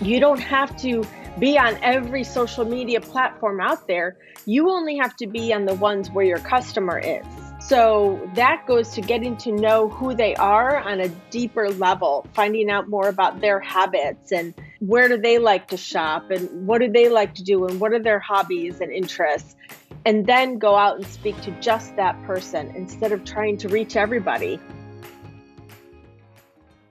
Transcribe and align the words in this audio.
You 0.00 0.20
don't 0.20 0.40
have 0.40 0.76
to 0.78 1.04
be 1.38 1.58
on 1.58 1.78
every 1.82 2.24
social 2.24 2.64
media 2.64 3.00
platform 3.00 3.60
out 3.60 3.86
there. 3.86 4.16
You 4.46 4.70
only 4.70 4.96
have 4.96 5.16
to 5.16 5.26
be 5.26 5.52
on 5.52 5.64
the 5.64 5.74
ones 5.74 6.10
where 6.10 6.24
your 6.24 6.38
customer 6.38 6.98
is. 6.98 7.24
So 7.60 8.20
that 8.34 8.64
goes 8.66 8.90
to 8.90 9.00
getting 9.00 9.36
to 9.38 9.50
know 9.50 9.88
who 9.88 10.14
they 10.14 10.36
are 10.36 10.78
on 10.78 11.00
a 11.00 11.08
deeper 11.30 11.68
level, 11.70 12.24
finding 12.32 12.70
out 12.70 12.88
more 12.88 13.08
about 13.08 13.40
their 13.40 13.58
habits 13.58 14.30
and 14.30 14.54
where 14.78 15.08
do 15.08 15.16
they 15.16 15.38
like 15.38 15.66
to 15.68 15.76
shop 15.76 16.30
and 16.30 16.66
what 16.66 16.80
do 16.80 16.88
they 16.88 17.08
like 17.08 17.34
to 17.34 17.42
do 17.42 17.66
and 17.66 17.80
what 17.80 17.92
are 17.92 17.98
their 17.98 18.20
hobbies 18.20 18.80
and 18.80 18.92
interests. 18.92 19.56
And 20.04 20.26
then 20.26 20.58
go 20.58 20.76
out 20.76 20.96
and 20.96 21.06
speak 21.06 21.40
to 21.40 21.50
just 21.60 21.96
that 21.96 22.22
person 22.24 22.72
instead 22.76 23.10
of 23.10 23.24
trying 23.24 23.56
to 23.58 23.68
reach 23.68 23.96
everybody. 23.96 24.60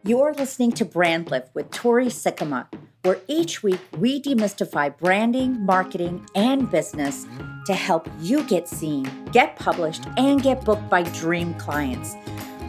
You're 0.08 0.36
listening 0.36 0.72
to 0.74 0.86
Brand 0.86 1.32
Lift 1.32 1.56
with 1.56 1.72
Tori 1.72 2.06
Sikkema, 2.10 2.68
where 3.02 3.20
each 3.28 3.64
week 3.64 3.80
we 3.98 4.22
demystify 4.22 4.96
branding, 4.96 5.66
marketing, 5.66 6.28
and 6.36 6.70
business 6.70 7.26
to 7.66 7.74
help 7.74 8.08
you 8.20 8.44
get 8.44 8.68
seen, 8.68 9.10
get 9.32 9.56
published, 9.56 10.04
and 10.16 10.44
get 10.44 10.64
booked 10.64 10.92
by 10.92 11.02
dream 11.02 11.56
clients. 11.56 12.14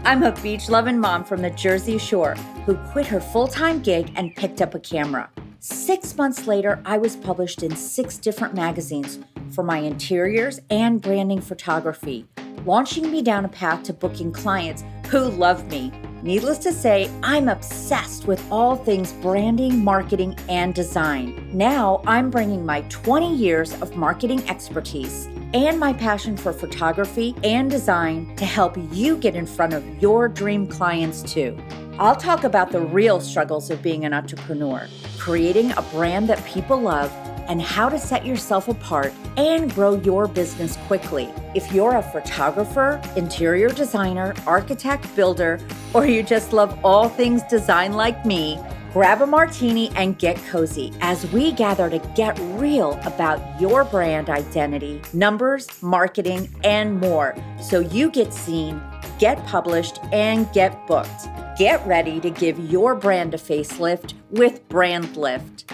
I'm 0.07 0.23
a 0.23 0.33
beach 0.41 0.71
loving 0.71 0.99
mom 0.99 1.25
from 1.25 1.43
the 1.43 1.51
Jersey 1.51 1.99
Shore 1.99 2.37
who 2.65 2.75
quit 2.91 3.05
her 3.09 3.21
full 3.21 3.49
time 3.49 3.83
gig 3.83 4.11
and 4.17 4.35
picked 4.35 4.63
up 4.63 4.75
a 4.75 4.81
camera. 4.81 5.29
Six 5.61 6.17
months 6.17 6.47
later, 6.47 6.81
I 6.87 6.97
was 6.97 7.17
published 7.17 7.63
in 7.63 7.77
six 7.77 8.17
different 8.17 8.55
magazines 8.55 9.19
for 9.51 9.63
my 9.63 9.77
interiors 9.77 10.59
and 10.71 11.03
branding 11.03 11.43
photography, 11.43 12.27
launching 12.65 13.11
me 13.11 13.21
down 13.21 13.45
a 13.45 13.49
path 13.49 13.83
to 13.83 13.93
booking 13.93 14.33
clients 14.33 14.85
who 15.09 15.29
love 15.29 15.67
me. 15.67 15.93
Needless 16.23 16.59
to 16.59 16.73
say, 16.73 17.11
I'm 17.23 17.49
obsessed 17.49 18.27
with 18.27 18.43
all 18.51 18.75
things 18.75 19.13
branding, 19.13 19.85
marketing, 19.85 20.37
and 20.49 20.75
design. 20.75 21.49
Now 21.53 22.03
I'm 22.07 22.31
bringing 22.31 22.65
my 22.65 22.81
20 22.89 23.35
years 23.35 23.75
of 23.83 23.97
marketing 23.97 24.49
expertise 24.49 25.29
and 25.53 25.79
my 25.79 25.93
passion 25.93 26.37
for 26.37 26.53
photography 26.53 27.35
and 27.45 27.71
design 27.71 28.35
to 28.37 28.45
help 28.45 28.77
you 28.93 29.17
get 29.19 29.37
in 29.37 29.47
front 29.47 29.75
of 29.75 29.85
your 30.03 30.29
dream 30.29 30.67
clients 30.67 31.23
too. 31.23 31.57
I'll 31.99 32.17
talk 32.17 32.45
about 32.45 32.73
the 32.73 32.81
real 32.81 33.21
struggles 33.21 33.71
of 33.71 33.83
being 33.83 34.05
an 34.05 34.13
entrepreneur, 34.13 34.89
creating 35.19 35.73
a 35.73 35.83
brand 35.83 36.29
that 36.29 36.45
people 36.45 36.81
love 36.81 37.11
and 37.49 37.61
how 37.61 37.89
to 37.89 37.99
set 37.99 38.25
yourself 38.25 38.69
apart 38.69 39.13
and 39.37 39.73
grow 39.75 39.97
your 40.03 40.27
business 40.29 40.77
quickly. 40.87 41.29
If 41.55 41.73
you're 41.73 41.97
a 41.97 42.03
photographer, 42.03 43.01
interior 43.17 43.69
designer, 43.69 44.35
architect, 44.47 45.15
builder, 45.17 45.61
or 45.95 46.07
you 46.07 46.23
just 46.23 46.53
love 46.53 46.79
all 46.85 47.09
things 47.09 47.43
design 47.45 47.93
like 47.93 48.25
me, 48.25 48.59
grab 48.93 49.21
a 49.21 49.27
martini 49.27 49.91
and 49.97 50.19
get 50.19 50.37
cozy 50.47 50.93
as 51.01 51.31
we 51.33 51.53
gather 51.53 51.91
to 51.91 51.99
get 52.15 52.39
real 52.55 52.99
about 53.05 53.41
your 53.61 53.85
brand 53.85 54.31
identity, 54.31 55.03
numbers, 55.13 55.69
marketing, 55.83 56.49
and 56.65 56.99
more 57.01 57.37
so 57.61 57.81
you 57.81 58.11
get 58.11 58.33
seen, 58.33 58.81
get 59.19 59.45
published, 59.47 59.99
and 60.13 60.51
get 60.53 60.87
booked. 60.87 61.29
Get 61.59 61.87
ready 61.87 62.21
to 62.21 62.29
give 62.29 62.59
your 62.59 62.95
brand 62.95 63.33
a 63.33 63.39
facelift 63.39 64.13
with 64.31 64.69
Brand 64.69 65.17
Lift. 65.17 65.73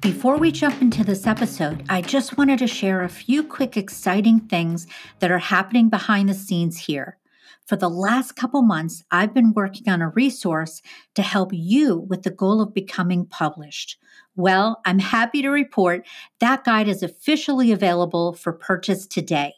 Before 0.00 0.38
we 0.38 0.50
jump 0.50 0.80
into 0.80 1.04
this 1.04 1.26
episode, 1.26 1.84
I 1.90 2.00
just 2.00 2.38
wanted 2.38 2.60
to 2.60 2.66
share 2.66 3.02
a 3.02 3.08
few 3.10 3.42
quick 3.42 3.76
exciting 3.76 4.40
things 4.40 4.86
that 5.18 5.30
are 5.30 5.38
happening 5.38 5.90
behind 5.90 6.26
the 6.26 6.34
scenes 6.34 6.78
here. 6.78 7.18
For 7.66 7.76
the 7.76 7.90
last 7.90 8.32
couple 8.32 8.62
months, 8.62 9.04
I've 9.10 9.34
been 9.34 9.52
working 9.52 9.92
on 9.92 10.00
a 10.00 10.08
resource 10.08 10.80
to 11.16 11.22
help 11.22 11.50
you 11.52 11.98
with 12.08 12.22
the 12.22 12.30
goal 12.30 12.62
of 12.62 12.72
becoming 12.72 13.26
published. 13.26 13.98
Well, 14.36 14.80
I'm 14.86 15.00
happy 15.00 15.42
to 15.42 15.50
report 15.50 16.06
that 16.38 16.64
guide 16.64 16.88
is 16.88 17.02
officially 17.02 17.70
available 17.70 18.32
for 18.32 18.54
purchase 18.54 19.06
today. 19.06 19.52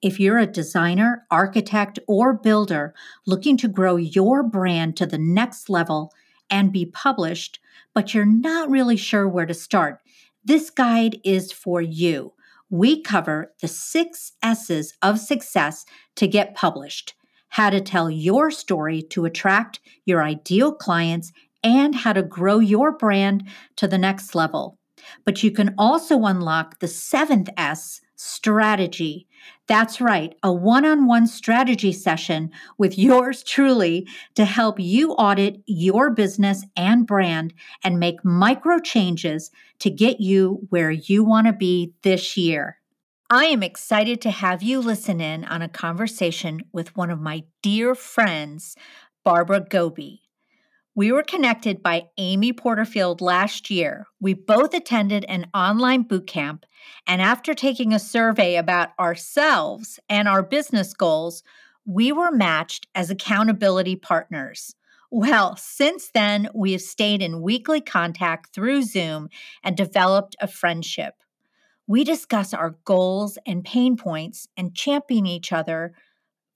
If 0.00 0.20
you're 0.20 0.38
a 0.38 0.46
designer, 0.46 1.26
architect, 1.28 1.98
or 2.06 2.34
builder 2.34 2.94
looking 3.26 3.56
to 3.56 3.66
grow 3.66 3.96
your 3.96 4.44
brand 4.44 4.96
to 4.98 5.06
the 5.06 5.18
next 5.18 5.68
level 5.68 6.12
and 6.48 6.70
be 6.70 6.86
published, 6.86 7.58
but 7.94 8.14
you're 8.14 8.24
not 8.24 8.70
really 8.70 8.96
sure 8.96 9.28
where 9.28 9.46
to 9.46 9.54
start, 9.54 10.00
this 10.44 10.70
guide 10.70 11.18
is 11.24 11.52
for 11.52 11.80
you. 11.80 12.32
We 12.70 13.02
cover 13.02 13.52
the 13.60 13.68
six 13.68 14.32
S's 14.42 14.94
of 15.02 15.18
success 15.18 15.84
to 16.16 16.26
get 16.26 16.54
published 16.54 17.14
how 17.52 17.68
to 17.68 17.82
tell 17.82 18.10
your 18.10 18.50
story 18.50 19.02
to 19.02 19.26
attract 19.26 19.78
your 20.06 20.22
ideal 20.22 20.72
clients, 20.72 21.32
and 21.62 21.94
how 21.94 22.12
to 22.12 22.22
grow 22.22 22.58
your 22.58 22.90
brand 22.90 23.46
to 23.76 23.86
the 23.86 23.98
next 23.98 24.34
level. 24.34 24.78
But 25.24 25.42
you 25.42 25.50
can 25.50 25.74
also 25.78 26.24
unlock 26.24 26.80
the 26.80 26.88
seventh 26.88 27.50
S 27.56 28.00
strategy. 28.16 29.28
That's 29.72 30.02
right, 30.02 30.34
a 30.42 30.52
one 30.52 30.84
on 30.84 31.06
one 31.06 31.26
strategy 31.26 31.94
session 31.94 32.50
with 32.76 32.98
yours 32.98 33.42
truly 33.42 34.06
to 34.34 34.44
help 34.44 34.78
you 34.78 35.12
audit 35.12 35.62
your 35.64 36.10
business 36.10 36.66
and 36.76 37.06
brand 37.06 37.54
and 37.82 37.98
make 37.98 38.22
micro 38.22 38.80
changes 38.80 39.50
to 39.78 39.88
get 39.88 40.20
you 40.20 40.66
where 40.68 40.90
you 40.90 41.24
want 41.24 41.46
to 41.46 41.54
be 41.54 41.94
this 42.02 42.36
year. 42.36 42.80
I 43.30 43.46
am 43.46 43.62
excited 43.62 44.20
to 44.20 44.30
have 44.30 44.62
you 44.62 44.78
listen 44.78 45.22
in 45.22 45.46
on 45.46 45.62
a 45.62 45.70
conversation 45.70 46.60
with 46.74 46.94
one 46.94 47.10
of 47.10 47.18
my 47.18 47.44
dear 47.62 47.94
friends, 47.94 48.76
Barbara 49.24 49.62
Gobbi. 49.62 50.18
We 50.94 51.10
were 51.10 51.22
connected 51.22 51.82
by 51.82 52.08
Amy 52.18 52.52
Porterfield 52.52 53.22
last 53.22 53.70
year. 53.70 54.06
We 54.20 54.34
both 54.34 54.74
attended 54.74 55.24
an 55.24 55.46
online 55.54 56.02
boot 56.02 56.26
camp, 56.26 56.66
and 57.06 57.22
after 57.22 57.54
taking 57.54 57.94
a 57.94 57.98
survey 57.98 58.56
about 58.56 58.90
ourselves 59.00 59.98
and 60.10 60.28
our 60.28 60.42
business 60.42 60.92
goals, 60.92 61.42
we 61.86 62.12
were 62.12 62.30
matched 62.30 62.88
as 62.94 63.08
accountability 63.08 63.96
partners. 63.96 64.74
Well, 65.10 65.56
since 65.56 66.10
then, 66.12 66.50
we 66.54 66.72
have 66.72 66.82
stayed 66.82 67.22
in 67.22 67.40
weekly 67.40 67.80
contact 67.80 68.54
through 68.54 68.82
Zoom 68.82 69.30
and 69.64 69.74
developed 69.74 70.36
a 70.40 70.46
friendship. 70.46 71.14
We 71.86 72.04
discuss 72.04 72.52
our 72.52 72.76
goals 72.84 73.38
and 73.46 73.64
pain 73.64 73.96
points 73.96 74.46
and 74.58 74.74
champion 74.74 75.24
each 75.24 75.52
other 75.52 75.94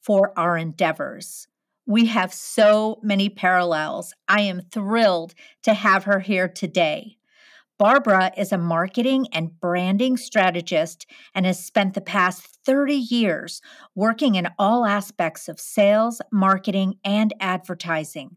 for 0.02 0.38
our 0.38 0.58
endeavors. 0.58 1.48
We 1.88 2.06
have 2.06 2.34
so 2.34 2.98
many 3.02 3.28
parallels. 3.28 4.12
I 4.26 4.40
am 4.40 4.62
thrilled 4.72 5.34
to 5.62 5.72
have 5.72 6.02
her 6.04 6.18
here 6.18 6.48
today. 6.48 7.16
Barbara 7.78 8.32
is 8.36 8.50
a 8.50 8.58
marketing 8.58 9.28
and 9.32 9.60
branding 9.60 10.16
strategist 10.16 11.06
and 11.32 11.46
has 11.46 11.64
spent 11.64 11.94
the 11.94 12.00
past 12.00 12.58
30 12.64 12.94
years 12.94 13.60
working 13.94 14.34
in 14.34 14.48
all 14.58 14.84
aspects 14.84 15.48
of 15.48 15.60
sales, 15.60 16.20
marketing, 16.32 16.94
and 17.04 17.32
advertising. 17.38 18.36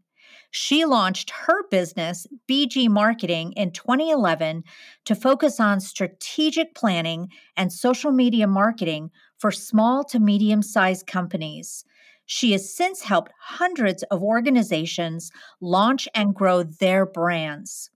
She 0.52 0.84
launched 0.84 1.30
her 1.30 1.66
business, 1.70 2.26
BG 2.48 2.88
Marketing, 2.88 3.52
in 3.52 3.72
2011 3.72 4.62
to 5.06 5.14
focus 5.14 5.58
on 5.58 5.80
strategic 5.80 6.74
planning 6.74 7.28
and 7.56 7.72
social 7.72 8.12
media 8.12 8.46
marketing 8.46 9.10
for 9.38 9.50
small 9.50 10.04
to 10.04 10.20
medium 10.20 10.62
sized 10.62 11.06
companies. 11.06 11.84
She 12.32 12.52
has 12.52 12.72
since 12.72 13.02
helped 13.02 13.32
hundreds 13.40 14.04
of 14.04 14.22
organizations 14.22 15.32
launch 15.60 16.06
and 16.14 16.32
grow 16.32 16.62
their 16.62 17.04
brands. 17.04 17.90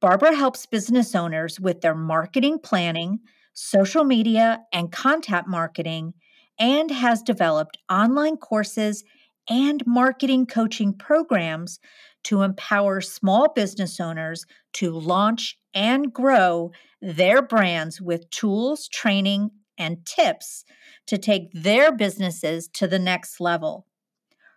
Barbara 0.00 0.36
helps 0.36 0.64
business 0.64 1.12
owners 1.16 1.58
with 1.58 1.80
their 1.80 1.96
marketing 1.96 2.60
planning, 2.60 3.18
social 3.54 4.04
media, 4.04 4.60
and 4.72 4.92
contact 4.92 5.48
marketing, 5.48 6.14
and 6.60 6.92
has 6.92 7.20
developed 7.20 7.78
online 7.90 8.36
courses 8.36 9.02
and 9.48 9.84
marketing 9.84 10.46
coaching 10.46 10.94
programs 10.94 11.80
to 12.22 12.42
empower 12.42 13.00
small 13.00 13.52
business 13.52 13.98
owners 13.98 14.46
to 14.74 14.92
launch 14.92 15.58
and 15.74 16.12
grow 16.12 16.70
their 17.02 17.42
brands 17.42 18.00
with 18.00 18.30
tools, 18.30 18.86
training, 18.86 19.50
and 19.78 20.04
tips 20.04 20.64
to 21.06 21.16
take 21.16 21.50
their 21.52 21.92
businesses 21.92 22.68
to 22.74 22.86
the 22.86 22.98
next 22.98 23.40
level. 23.40 23.86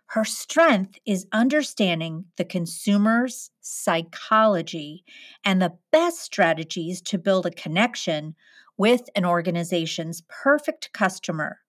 Her 0.06 0.24
strength 0.26 0.98
is 1.06 1.26
understanding 1.32 2.26
the 2.36 2.44
consumer's 2.44 3.50
psychology 3.62 5.04
and 5.42 5.62
the 5.62 5.78
best 5.90 6.18
strategies 6.18 7.00
to 7.02 7.16
build 7.18 7.46
a 7.46 7.50
connection 7.50 8.34
with 8.76 9.08
an 9.14 9.24
organization's 9.24 10.22
perfect 10.28 10.92
customer. 10.92 11.60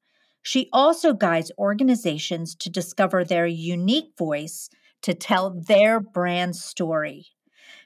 She 0.41 0.67
also 0.73 1.13
guides 1.13 1.53
organizations 1.57 2.53
to 2.55 2.69
discover 2.69 3.23
their 3.23 3.47
unique 3.47 4.11
voice 4.17 4.69
to 5.03 5.13
tell 5.13 5.51
their 5.51 6.01
brand 6.01 6.57
story. 6.57 7.27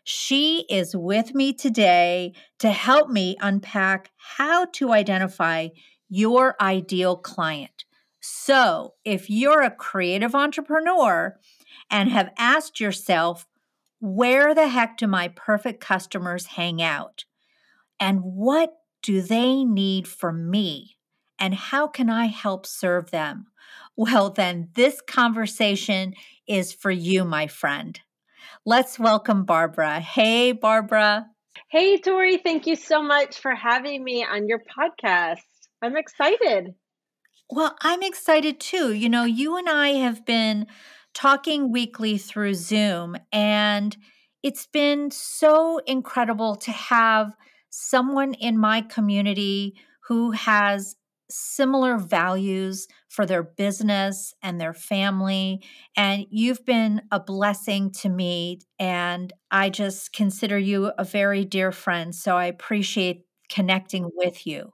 She 0.10 0.66
is 0.70 0.96
with 0.96 1.36
me 1.36 1.52
today 1.52 2.32
to 2.60 2.72
help 2.72 3.10
me 3.10 3.36
unpack 3.42 4.12
how 4.16 4.64
to 4.68 4.94
identify 4.94 5.68
your 6.08 6.56
ideal 6.62 7.18
client. 7.18 7.84
So, 8.22 8.94
if 9.04 9.30
you're 9.30 9.64
a 9.64 9.70
creative 9.70 10.34
entrepreneur 10.34 11.38
and 11.92 12.08
have 12.10 12.32
asked 12.38 12.80
yourself, 12.80 13.48
Where 14.00 14.56
the 14.56 14.70
heck 14.70 14.96
do 14.96 15.08
my 15.08 15.28
perfect 15.28 15.82
customers 15.82 16.46
hang 16.46 16.82
out? 16.82 17.26
And 18.00 18.22
what 18.22 18.78
do 19.04 19.22
they 19.22 19.66
need 19.66 20.08
from 20.08 20.50
me? 20.50 21.00
And 21.38 21.54
how 21.54 21.86
can 21.86 22.10
I 22.10 22.28
help 22.28 22.66
serve 22.66 23.12
them? 23.12 23.48
Well, 23.98 24.30
then, 24.30 24.70
this 24.74 25.02
conversation 25.02 26.14
is 26.48 26.72
for 26.72 26.92
you, 26.92 27.26
my 27.26 27.48
friend. 27.48 28.00
Let's 28.66 29.00
welcome 29.00 29.46
Barbara. 29.46 30.00
Hey, 30.00 30.52
Barbara. 30.52 31.28
Hey, 31.70 31.98
Tori. 31.98 32.38
Thank 32.38 32.68
you 32.68 32.76
so 32.76 33.02
much 33.02 33.40
for 33.40 33.56
having 33.56 34.04
me 34.04 34.24
on 34.24 34.48
your 34.48 34.60
podcast. 34.60 35.40
I'm 35.82 35.98
excited. 35.98 36.74
Well, 37.50 37.76
I'm 37.82 38.04
excited 38.04 38.60
too. 38.60 38.94
You 38.94 39.10
know, 39.10 39.24
you 39.24 39.58
and 39.58 39.70
I 39.70 39.90
have 39.90 40.26
been 40.26 40.68
talking 41.14 41.72
weekly 41.72 42.18
through 42.18 42.54
Zoom, 42.56 43.16
and 43.32 43.96
it's 44.44 44.68
been 44.68 45.12
so 45.12 45.80
incredible 45.88 46.56
to 46.58 46.72
have 46.72 47.36
someone 47.70 48.34
in 48.34 48.58
my 48.58 48.82
community 48.82 49.76
who 50.08 50.32
has 50.32 50.96
similar 51.30 51.98
values 51.98 52.88
for 53.10 53.26
their 53.26 53.44
business 53.44 54.34
and 54.42 54.60
their 54.60 54.74
family. 54.74 55.64
And 55.96 56.26
you've 56.30 56.66
been 56.66 57.02
a 57.12 57.20
blessing 57.20 57.92
to 58.02 58.10
me. 58.10 58.60
And 58.80 59.34
I 59.52 59.70
just 59.70 60.14
consider 60.14 60.58
you 60.58 60.92
a 60.98 61.04
very 61.04 61.46
dear 61.46 61.72
friend. 61.72 62.14
So 62.14 62.36
I 62.38 62.46
appreciate 62.46 63.26
connecting 63.50 64.10
with 64.16 64.46
you. 64.46 64.74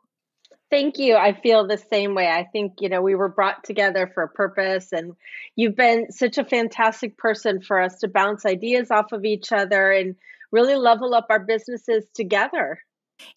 Thank 0.70 0.98
you. 0.98 1.16
I 1.16 1.40
feel 1.40 1.68
the 1.68 1.78
same 1.78 2.16
way. 2.16 2.30
I 2.30 2.46
think, 2.52 2.74
you 2.80 2.90
know, 2.90 3.00
we 3.00 3.14
were 3.14 3.30
brought 3.30 3.64
together 3.64 4.10
for 4.12 4.24
a 4.24 4.28
purpose, 4.28 4.92
and 4.92 5.14
you've 5.56 5.76
been 5.76 6.12
such 6.12 6.40
a 6.40 6.44
fantastic 6.44 7.16
person 7.16 7.62
for 7.62 7.80
us 7.80 8.00
to 8.00 8.08
bounce 8.08 8.44
ideas 8.44 8.90
off 8.90 9.12
of 9.12 9.24
each 9.24 9.52
other 9.52 9.92
and 9.92 10.16
really 10.52 10.76
level 10.76 11.14
up 11.14 11.28
our 11.30 11.40
businesses 11.40 12.06
together. 12.16 12.80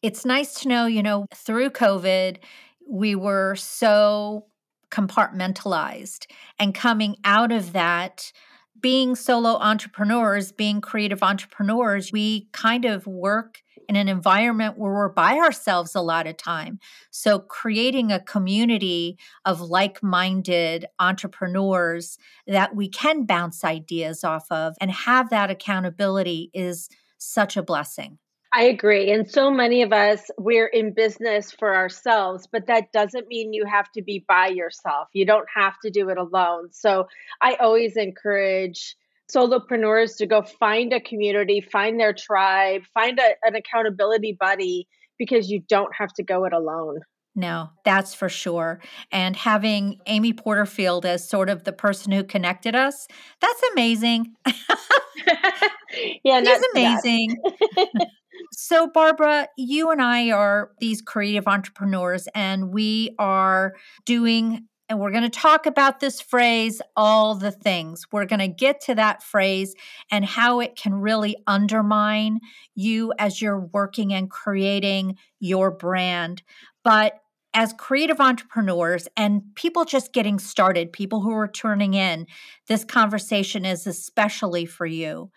It's 0.01 0.25
nice 0.25 0.55
to 0.61 0.69
know, 0.69 0.87
you 0.87 1.03
know, 1.03 1.27
through 1.35 1.71
COVID, 1.71 2.39
we 2.89 3.15
were 3.15 3.55
so 3.57 4.47
compartmentalized 4.91 6.27
and 6.59 6.75
coming 6.75 7.17
out 7.25 7.53
of 7.53 7.73
that 7.73 8.33
being 8.81 9.17
solo 9.17 9.57
entrepreneurs 9.57 10.53
being 10.53 10.81
creative 10.81 11.23
entrepreneurs 11.23 12.13
we 12.13 12.49
kind 12.53 12.85
of 12.85 13.07
work 13.07 13.63
in 13.89 13.97
an 13.97 14.09
environment 14.09 14.79
where 14.79 14.93
we're 14.93 15.09
by 15.09 15.37
ourselves 15.37 15.95
a 15.95 16.01
lot 16.01 16.27
of 16.27 16.37
time. 16.37 16.79
So 17.11 17.39
creating 17.39 18.11
a 18.11 18.21
community 18.21 19.19
of 19.45 19.61
like-minded 19.61 20.87
entrepreneurs 20.99 22.19
that 22.47 22.75
we 22.75 22.89
can 22.89 23.25
bounce 23.27 23.65
ideas 23.65 24.25
off 24.25 24.47
of 24.51 24.75
and 24.81 24.91
have 24.91 25.31
that 25.31 25.51
accountability 25.51 26.51
is 26.53 26.89
such 27.19 27.57
a 27.57 27.63
blessing 27.63 28.19
I 28.53 28.65
agree. 28.65 29.11
And 29.11 29.29
so 29.29 29.51
many 29.51 29.83
of 29.83 29.93
us, 29.93 30.31
we're 30.39 30.69
in 30.69 30.93
business 30.93 31.51
for 31.51 31.75
ourselves, 31.75 32.47
but 32.51 32.67
that 32.67 32.93
doesn't 32.93 33.29
mean 33.29 33.53
you 33.53 33.67
have 33.67 33.91
to 33.93 34.03
be 34.03 34.25
by 34.27 34.49
yourself. 34.49 35.09
You 35.13 35.27
don't 35.27 35.49
have 35.55 35.79
to 35.81 35.91
do 35.91 36.09
it 36.09 36.19
alone. 36.19 36.69
So 36.73 37.09
I 37.43 37.57
always 37.57 37.97
encourage 37.97 38.97
solopreneurs 39.31 40.17
to 40.19 40.27
go 40.27 40.43
find 40.43 40.93
a 40.93 41.01
community, 41.01 41.61
find 41.61 41.99
their 41.99 42.13
tribe, 42.13 42.83
find 42.95 43.19
a, 43.19 43.35
an 43.43 43.57
accountability 43.57 44.37
buddy 44.39 44.87
because 45.19 45.51
you 45.51 45.61
don't 45.69 45.95
have 45.95 46.13
to 46.15 46.23
go 46.23 46.45
it 46.45 46.53
alone. 46.53 47.01
No, 47.35 47.69
that's 47.85 48.15
for 48.15 48.31
sure. 48.31 48.81
And 49.13 49.37
having 49.37 50.01
Amy 50.07 50.33
Porterfield 50.33 51.05
as 51.05 51.29
sort 51.29 51.51
of 51.51 51.65
the 51.65 51.73
person 51.73 52.13
who 52.13 52.25
connected 52.25 52.75
us, 52.75 53.07
that's 53.41 53.63
amazing. 53.73 54.35
yeah, 56.25 56.41
he's 56.41 56.65
amazing. 56.75 57.37
So, 58.53 58.89
Barbara, 58.89 59.49
you 59.57 59.91
and 59.91 60.01
I 60.01 60.31
are 60.31 60.71
these 60.81 61.03
creative 61.03 61.47
entrepreneurs, 61.47 62.29
and 62.35 62.71
we 62.71 63.15
are 63.19 63.75
doing, 64.05 64.67
and 64.89 64.99
we're 64.99 65.11
going 65.11 65.23
to 65.23 65.29
talk 65.29 65.67
about 65.67 66.01
this 66.01 66.21
phrase, 66.21 66.81
all 66.97 67.35
the 67.35 67.51
things. 67.53 68.07
We're 68.13 68.27
going 68.27 68.41
to 68.41 68.49
get 68.49 68.81
to 68.83 68.95
that 68.95 69.23
phrase 69.23 69.75
and 70.11 70.25
how 70.25 70.61
it 70.61 70.77
can 70.77 70.95
really 70.95 71.37
undermine 71.47 72.41
you 72.75 73.13
as 73.19 73.41
you're 73.43 73.61
working 73.61 74.13
and 74.13 74.31
creating 74.31 75.17
your 75.41 75.71
brand. 75.71 76.43
But 76.85 77.21
as 77.57 77.73
creative 77.73 78.21
entrepreneurs 78.21 79.09
and 79.17 79.43
people 79.55 79.87
just 79.87 80.13
getting 80.13 80.39
started, 80.39 80.93
people 80.93 81.23
who 81.23 81.33
are 81.33 81.49
turning 81.49 81.95
in, 81.95 82.27
this 82.69 82.85
conversation 82.85 83.65
is 83.65 83.87
especially 83.87 84.67
for 84.67 84.85
you 84.85 85.31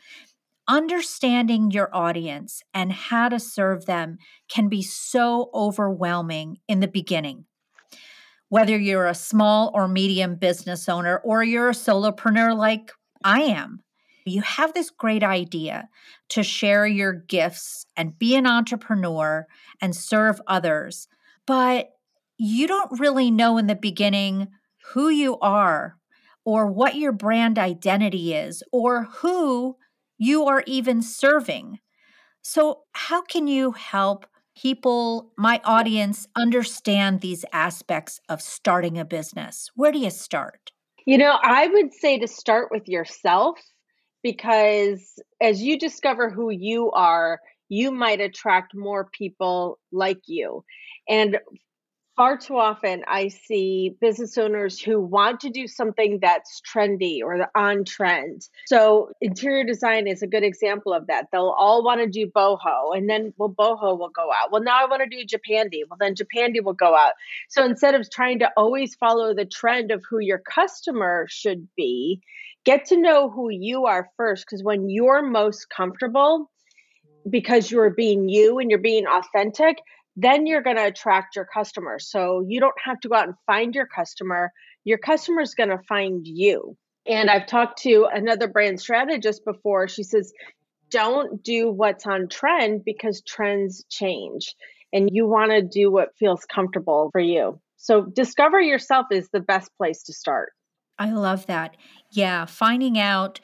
understanding 0.70 1.72
your 1.72 1.90
audience 1.94 2.62
and 2.74 2.94
how 2.94 3.28
to 3.28 3.40
serve 3.40 3.88
them 3.88 4.18
can 4.48 4.70
be 4.70 4.84
so 4.84 5.50
overwhelming 5.54 6.60
in 6.68 6.80
the 6.80 6.88
beginning. 6.88 7.46
Whether 8.50 8.78
you're 8.78 9.08
a 9.08 9.16
small 9.16 9.72
or 9.74 9.88
medium 9.88 10.36
business 10.36 10.88
owner 10.88 11.18
or 11.18 11.44
you're 11.44 11.70
a 11.70 11.74
solopreneur 11.74 12.56
like 12.56 12.92
I 13.24 13.42
am, 13.42 13.82
you 14.26 14.42
have 14.42 14.74
this 14.74 14.92
great 14.92 15.24
idea 15.24 15.90
to 16.30 16.44
share 16.44 16.86
your 16.86 17.14
gifts 17.14 17.88
and 17.98 18.18
be 18.20 18.36
an 18.36 18.46
entrepreneur 18.46 19.48
and 19.82 19.96
serve 19.96 20.40
others, 20.46 21.08
but 21.48 21.90
you 22.38 22.68
don't 22.68 23.00
really 23.00 23.32
know 23.32 23.58
in 23.58 23.68
the 23.68 23.76
beginning 23.76 24.50
who 24.94 25.10
you 25.10 25.40
are 25.40 25.98
or 26.46 26.68
what 26.68 26.96
your 26.96 27.12
brand 27.12 27.58
identity 27.58 28.34
is 28.34 28.64
or 28.72 29.06
who 29.06 29.76
you 30.20 30.46
are 30.46 30.64
even 30.68 31.02
serving. 31.02 31.80
So, 32.44 32.82
how 32.92 33.22
can 33.24 33.48
you 33.48 33.72
help 33.72 34.28
people, 34.56 35.32
my 35.38 35.62
audience, 35.64 36.28
understand 36.36 37.22
these 37.22 37.46
aspects 37.52 38.20
of 38.30 38.42
starting 38.42 39.00
a 39.00 39.06
business? 39.06 39.72
Where 39.76 39.92
do 39.92 39.98
you 39.98 40.12
start? 40.12 40.72
You 41.06 41.18
know, 41.18 41.38
I 41.42 41.68
would 41.68 41.94
say 41.94 42.20
to 42.20 42.28
start 42.28 42.70
with 42.70 42.88
yourself 42.88 43.58
because 44.22 45.20
as 45.42 45.62
you 45.62 45.80
discover 45.80 46.30
who 46.30 46.52
you 46.52 46.92
are, 46.92 47.40
you 47.70 47.92
might 47.92 48.20
attract 48.20 48.76
more 48.76 49.10
people 49.12 49.80
like 49.92 50.22
you. 50.28 50.64
And 51.08 51.40
far 52.20 52.38
too 52.38 52.58
often 52.58 53.02
I 53.08 53.30
see 53.30 53.96
business 54.02 54.38
owners 54.38 54.78
who 54.78 55.00
want 55.00 55.40
to 55.40 55.50
do 55.50 55.68
something 55.68 56.20
that's 56.22 56.62
trendy 56.70 57.22
or 57.24 57.48
on 57.56 57.86
trend. 57.86 58.46
So 58.68 59.12
interior 59.22 59.64
design 59.64 60.06
is 60.06 60.22
a 60.22 60.28
good 60.28 60.44
example 60.44 60.92
of 60.92 61.08
that. 61.08 61.28
They'll 61.32 61.56
all 61.58 61.82
want 61.82 62.02
to 62.02 62.08
do 62.08 62.30
boho 62.30 62.94
and 62.94 63.10
then 63.10 63.34
well 63.38 63.56
boho 63.58 63.98
will 63.98 64.10
go 64.10 64.34
out. 64.34 64.52
Well 64.52 64.62
now 64.62 64.80
I 64.82 64.86
want 64.86 65.02
to 65.02 65.08
do 65.08 65.26
Japandi. 65.26 65.84
Well 65.90 65.96
then 65.98 66.14
Japandi 66.14 66.62
will 66.62 66.74
go 66.74 66.94
out. 66.94 67.14
So 67.48 67.64
instead 67.64 67.96
of 67.96 68.12
trying 68.12 68.40
to 68.40 68.52
always 68.58 68.96
follow 68.96 69.34
the 69.34 69.46
trend 69.46 69.90
of 69.90 70.04
who 70.10 70.20
your 70.20 70.40
customer 70.40 71.26
should 71.30 71.70
be, 71.78 72.20
get 72.66 72.84
to 72.88 72.98
know 72.98 73.30
who 73.30 73.48
you 73.50 73.86
are 73.86 74.10
first 74.18 74.46
because 74.46 74.62
when 74.62 74.90
you're 74.90 75.22
most 75.22 75.70
comfortable 75.70 76.52
because 77.30 77.72
you're 77.72 77.90
being 77.90 78.30
you 78.30 78.60
and 78.60 78.70
you're 78.70 78.80
being 78.80 79.06
authentic, 79.08 79.78
then 80.22 80.46
you're 80.46 80.62
going 80.62 80.76
to 80.76 80.86
attract 80.86 81.36
your 81.36 81.46
customer. 81.46 81.98
So 82.00 82.44
you 82.48 82.60
don't 82.60 82.76
have 82.84 83.00
to 83.02 83.10
go 83.10 83.16
out 83.16 83.28
and 83.28 83.36
find 83.46 83.74
your 83.74 83.88
customer. 83.88 84.52
Your 84.84 84.98
customer 84.98 85.42
is 85.42 85.56
going 85.56 85.70
to 85.70 85.80
find 85.88 86.28
you. 86.28 86.76
And 87.06 87.30
I've 87.30 87.48
talked 87.48 87.82
to 87.84 88.08
another 88.12 88.48
brand 88.48 88.80
strategist 88.80 89.46
before. 89.46 89.88
She 89.88 90.04
says, 90.04 90.34
don't 90.90 91.42
do 91.44 91.72
what's 91.72 92.06
on 92.06 92.28
trend 92.28 92.84
because 92.84 93.22
trends 93.22 93.86
change 93.90 94.56
and 94.92 95.10
you 95.12 95.28
want 95.28 95.52
to 95.52 95.62
do 95.62 95.92
what 95.92 96.16
feels 96.18 96.46
comfortable 96.46 97.10
for 97.12 97.22
you. 97.22 97.60
So 97.78 98.04
discover 98.04 98.60
yourself 98.60 99.08
is 99.12 99.30
the 99.32 99.40
best 99.40 99.72
place 99.78 100.04
to 100.04 100.14
start. 100.14 100.52
I 100.98 101.12
love 101.12 101.46
that. 101.46 101.78
Yeah, 102.12 102.46
finding 102.46 103.00
out 103.00 103.40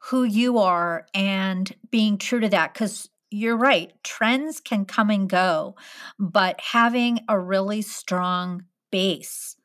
who 0.00 0.24
you 0.24 0.58
are 0.58 1.06
and 1.14 1.74
being 1.90 2.18
true 2.18 2.40
to 2.40 2.48
that 2.50 2.74
because 2.74 3.08
you're 3.30 3.56
right. 3.56 3.92
Trends 4.02 4.60
can 4.60 4.84
come 4.84 5.10
and 5.10 5.28
go, 5.28 5.76
but 6.18 6.60
having 6.60 7.20
a 7.28 7.38
really 7.38 7.82
strong 7.82 8.64
base 8.90 9.56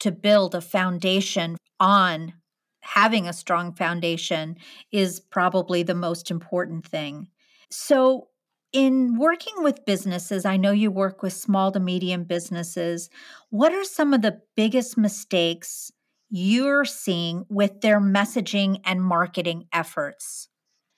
to 0.00 0.12
build 0.12 0.54
a 0.54 0.60
foundation 0.60 1.56
on, 1.80 2.34
having 2.80 3.26
a 3.26 3.32
strong 3.32 3.72
foundation 3.74 4.56
is 4.92 5.20
probably 5.20 5.82
the 5.82 5.94
most 5.94 6.30
important 6.30 6.86
thing. 6.86 7.28
So, 7.70 8.28
in 8.72 9.16
working 9.18 9.62
with 9.62 9.86
businesses, 9.86 10.44
I 10.44 10.58
know 10.58 10.72
you 10.72 10.90
work 10.90 11.22
with 11.22 11.32
small 11.32 11.72
to 11.72 11.80
medium 11.80 12.24
businesses. 12.24 13.08
What 13.48 13.72
are 13.72 13.84
some 13.84 14.12
of 14.12 14.20
the 14.20 14.42
biggest 14.56 14.98
mistakes 14.98 15.90
you're 16.28 16.84
seeing 16.84 17.46
with 17.48 17.80
their 17.80 17.98
messaging 17.98 18.82
and 18.84 19.02
marketing 19.02 19.64
efforts? 19.72 20.48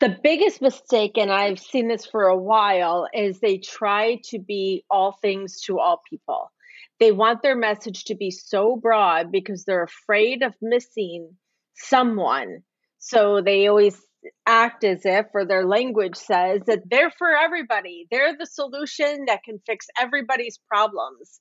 The 0.00 0.16
biggest 0.22 0.62
mistake, 0.62 1.18
and 1.18 1.30
I've 1.30 1.58
seen 1.58 1.88
this 1.88 2.06
for 2.06 2.24
a 2.24 2.36
while, 2.36 3.06
is 3.12 3.38
they 3.38 3.58
try 3.58 4.18
to 4.30 4.38
be 4.38 4.82
all 4.90 5.12
things 5.12 5.60
to 5.66 5.78
all 5.78 6.00
people. 6.08 6.50
They 6.98 7.12
want 7.12 7.42
their 7.42 7.56
message 7.56 8.04
to 8.04 8.14
be 8.14 8.30
so 8.30 8.76
broad 8.76 9.30
because 9.30 9.64
they're 9.64 9.82
afraid 9.82 10.42
of 10.42 10.54
missing 10.62 11.36
someone. 11.74 12.62
So 12.98 13.42
they 13.42 13.66
always 13.66 14.00
act 14.46 14.84
as 14.84 15.04
if, 15.04 15.26
or 15.34 15.44
their 15.44 15.66
language 15.66 16.16
says, 16.16 16.62
that 16.66 16.80
they're 16.90 17.10
for 17.10 17.36
everybody. 17.36 18.06
They're 18.10 18.36
the 18.38 18.46
solution 18.46 19.26
that 19.26 19.42
can 19.42 19.60
fix 19.66 19.86
everybody's 20.00 20.58
problems. 20.66 21.40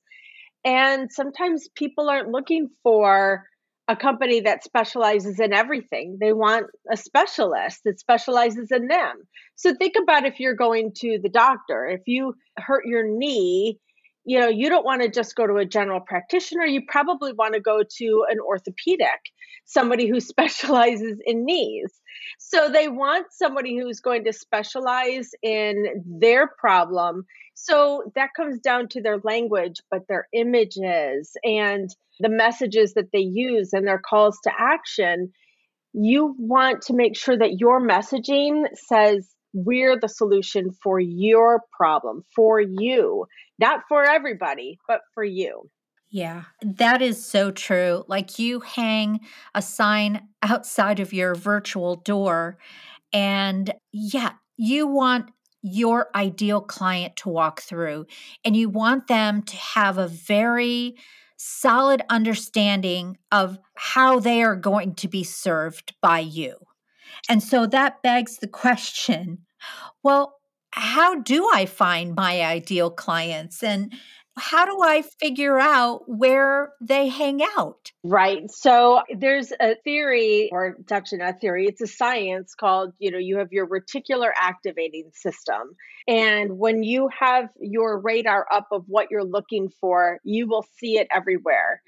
And 0.64 1.10
sometimes 1.10 1.68
people 1.74 2.10
aren't 2.10 2.30
looking 2.30 2.68
for 2.82 3.46
a 3.90 3.96
company 3.96 4.40
that 4.40 4.62
specializes 4.62 5.40
in 5.40 5.52
everything. 5.52 6.16
They 6.20 6.32
want 6.32 6.66
a 6.92 6.96
specialist 6.96 7.80
that 7.84 7.98
specializes 7.98 8.70
in 8.70 8.86
them. 8.86 9.26
So 9.56 9.74
think 9.74 9.94
about 10.00 10.24
if 10.24 10.38
you're 10.38 10.54
going 10.54 10.92
to 10.98 11.18
the 11.20 11.28
doctor, 11.28 11.86
if 11.86 12.02
you 12.06 12.34
hurt 12.56 12.86
your 12.86 13.04
knee, 13.04 13.80
you 14.24 14.38
know, 14.38 14.46
you 14.46 14.68
don't 14.68 14.84
want 14.84 15.02
to 15.02 15.10
just 15.10 15.34
go 15.34 15.44
to 15.44 15.56
a 15.56 15.64
general 15.64 15.98
practitioner. 15.98 16.64
You 16.66 16.82
probably 16.86 17.32
want 17.32 17.54
to 17.54 17.60
go 17.60 17.82
to 17.82 18.24
an 18.30 18.38
orthopedic, 18.38 19.20
somebody 19.64 20.06
who 20.08 20.20
specializes 20.34 21.18
in 21.26 21.44
knees. 21.44 21.92
So 22.38 22.68
they 22.70 22.88
want 22.88 23.26
somebody 23.30 23.76
who's 23.78 24.00
going 24.00 24.24
to 24.24 24.32
specialize 24.32 25.30
in 25.42 26.04
their 26.06 26.48
problem. 26.48 27.24
So 27.54 28.10
that 28.14 28.30
comes 28.36 28.60
down 28.60 28.88
to 28.88 29.02
their 29.02 29.18
language, 29.18 29.80
but 29.90 30.08
their 30.08 30.26
images 30.32 31.36
and 31.44 31.90
the 32.20 32.28
messages 32.28 32.94
that 32.94 33.12
they 33.12 33.20
use 33.20 33.72
and 33.72 33.86
their 33.86 34.00
calls 34.00 34.38
to 34.44 34.52
action. 34.58 35.32
You 35.92 36.34
want 36.38 36.82
to 36.82 36.94
make 36.94 37.16
sure 37.16 37.36
that 37.36 37.58
your 37.58 37.80
messaging 37.80 38.66
says, 38.74 39.28
we're 39.52 39.98
the 39.98 40.08
solution 40.08 40.70
for 40.82 41.00
your 41.00 41.62
problem, 41.76 42.24
for 42.36 42.60
you, 42.60 43.26
not 43.58 43.80
for 43.88 44.04
everybody, 44.04 44.78
but 44.86 45.00
for 45.14 45.24
you. 45.24 45.68
Yeah, 46.10 46.44
that 46.62 47.02
is 47.02 47.24
so 47.24 47.52
true. 47.52 48.04
Like 48.08 48.38
you 48.38 48.60
hang 48.60 49.20
a 49.54 49.62
sign 49.62 50.26
outside 50.42 50.98
of 50.98 51.12
your 51.12 51.34
virtual 51.36 51.96
door, 51.96 52.58
and 53.12 53.72
yeah, 53.92 54.32
you 54.56 54.86
want 54.88 55.30
your 55.62 56.08
ideal 56.14 56.60
client 56.62 57.14
to 57.16 57.28
walk 57.28 57.60
through, 57.60 58.06
and 58.44 58.56
you 58.56 58.68
want 58.68 59.06
them 59.06 59.42
to 59.42 59.56
have 59.56 59.98
a 59.98 60.08
very 60.08 60.96
solid 61.36 62.02
understanding 62.10 63.16
of 63.30 63.58
how 63.76 64.18
they 64.18 64.42
are 64.42 64.56
going 64.56 64.94
to 64.94 65.08
be 65.08 65.22
served 65.22 65.94
by 66.02 66.18
you. 66.18 66.56
And 67.28 67.42
so 67.42 67.66
that 67.66 68.02
begs 68.02 68.38
the 68.38 68.48
question 68.48 69.38
well, 70.02 70.34
how 70.72 71.16
do 71.20 71.48
I 71.52 71.66
find 71.66 72.14
my 72.14 72.42
ideal 72.42 72.90
clients? 72.90 73.62
And 73.62 73.92
how 74.40 74.64
do 74.64 74.82
I 74.82 75.02
figure 75.02 75.58
out 75.58 76.08
where 76.08 76.72
they 76.80 77.08
hang 77.08 77.40
out? 77.56 77.92
Right. 78.02 78.50
So 78.50 79.02
there's 79.14 79.52
a 79.60 79.76
theory, 79.84 80.48
or 80.50 80.76
it's 80.80 80.90
actually 80.90 81.18
not 81.18 81.36
a 81.36 81.38
theory, 81.38 81.66
it's 81.66 81.80
a 81.80 81.86
science 81.86 82.54
called, 82.54 82.94
you 82.98 83.10
know, 83.10 83.18
you 83.18 83.38
have 83.38 83.52
your 83.52 83.66
reticular 83.66 84.30
activating 84.34 85.10
system. 85.14 85.76
And 86.08 86.58
when 86.58 86.82
you 86.82 87.08
have 87.18 87.50
your 87.60 88.00
radar 88.00 88.46
up 88.50 88.68
of 88.72 88.84
what 88.86 89.08
you're 89.10 89.24
looking 89.24 89.70
for, 89.80 90.18
you 90.24 90.48
will 90.48 90.66
see 90.78 90.98
it 90.98 91.08
everywhere. 91.14 91.82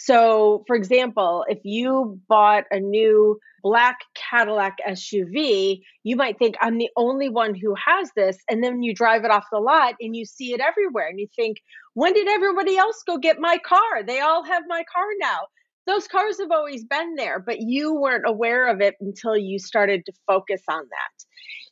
So, 0.00 0.62
for 0.68 0.76
example, 0.76 1.44
if 1.48 1.58
you 1.64 2.20
bought 2.28 2.64
a 2.70 2.78
new 2.78 3.36
black 3.64 3.98
Cadillac 4.14 4.78
SUV, 4.88 5.80
you 6.04 6.14
might 6.14 6.38
think, 6.38 6.54
I'm 6.60 6.78
the 6.78 6.90
only 6.96 7.28
one 7.28 7.52
who 7.52 7.74
has 7.74 8.12
this. 8.14 8.38
And 8.48 8.62
then 8.62 8.84
you 8.84 8.94
drive 8.94 9.24
it 9.24 9.32
off 9.32 9.46
the 9.50 9.58
lot 9.58 9.94
and 10.00 10.14
you 10.14 10.24
see 10.24 10.52
it 10.52 10.60
everywhere. 10.60 11.08
And 11.08 11.18
you 11.18 11.26
think, 11.34 11.56
when 11.94 12.14
did 12.14 12.28
everybody 12.28 12.76
else 12.76 13.02
go 13.04 13.18
get 13.18 13.40
my 13.40 13.58
car? 13.58 14.04
They 14.06 14.20
all 14.20 14.44
have 14.44 14.62
my 14.68 14.84
car 14.94 15.06
now. 15.18 15.40
Those 15.88 16.06
cars 16.06 16.38
have 16.38 16.52
always 16.52 16.84
been 16.84 17.16
there, 17.16 17.40
but 17.40 17.60
you 17.60 17.92
weren't 17.92 18.24
aware 18.26 18.68
of 18.68 18.80
it 18.80 18.94
until 19.00 19.36
you 19.36 19.58
started 19.58 20.06
to 20.06 20.12
focus 20.28 20.62
on 20.70 20.84
that. 20.84 21.24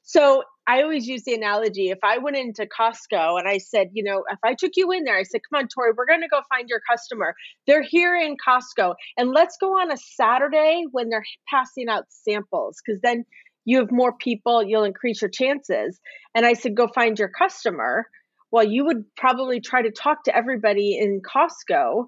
So 0.08 0.44
I 0.68 0.82
always 0.82 1.08
use 1.08 1.24
the 1.24 1.34
analogy 1.34 1.90
if 1.90 1.98
I 2.04 2.18
went 2.18 2.36
into 2.36 2.64
Costco 2.64 3.40
and 3.40 3.48
I 3.48 3.58
said, 3.58 3.88
you 3.92 4.04
know, 4.04 4.22
if 4.30 4.38
I 4.44 4.54
took 4.54 4.72
you 4.76 4.92
in 4.92 5.02
there, 5.02 5.16
I 5.16 5.24
said, 5.24 5.40
come 5.50 5.58
on, 5.58 5.68
Tori, 5.68 5.90
we're 5.96 6.06
going 6.06 6.20
to 6.20 6.28
go 6.28 6.42
find 6.48 6.68
your 6.68 6.80
customer. 6.88 7.34
They're 7.66 7.82
here 7.82 8.16
in 8.16 8.36
Costco. 8.36 8.94
And 9.16 9.32
let's 9.32 9.56
go 9.60 9.72
on 9.72 9.90
a 9.90 9.96
Saturday 9.96 10.84
when 10.92 11.08
they're 11.08 11.24
passing 11.50 11.88
out 11.88 12.04
samples 12.08 12.76
because 12.86 13.00
then 13.02 13.24
you 13.64 13.78
have 13.78 13.90
more 13.90 14.12
people, 14.12 14.62
you'll 14.62 14.84
increase 14.84 15.20
your 15.20 15.28
chances. 15.28 15.98
And 16.36 16.46
I 16.46 16.52
said, 16.52 16.76
go 16.76 16.86
find 16.86 17.18
your 17.18 17.28
customer. 17.28 18.06
Well, 18.52 18.64
you 18.64 18.84
would 18.84 19.04
probably 19.16 19.60
try 19.60 19.82
to 19.82 19.90
talk 19.90 20.22
to 20.24 20.36
everybody 20.36 20.96
in 20.96 21.20
Costco 21.20 22.06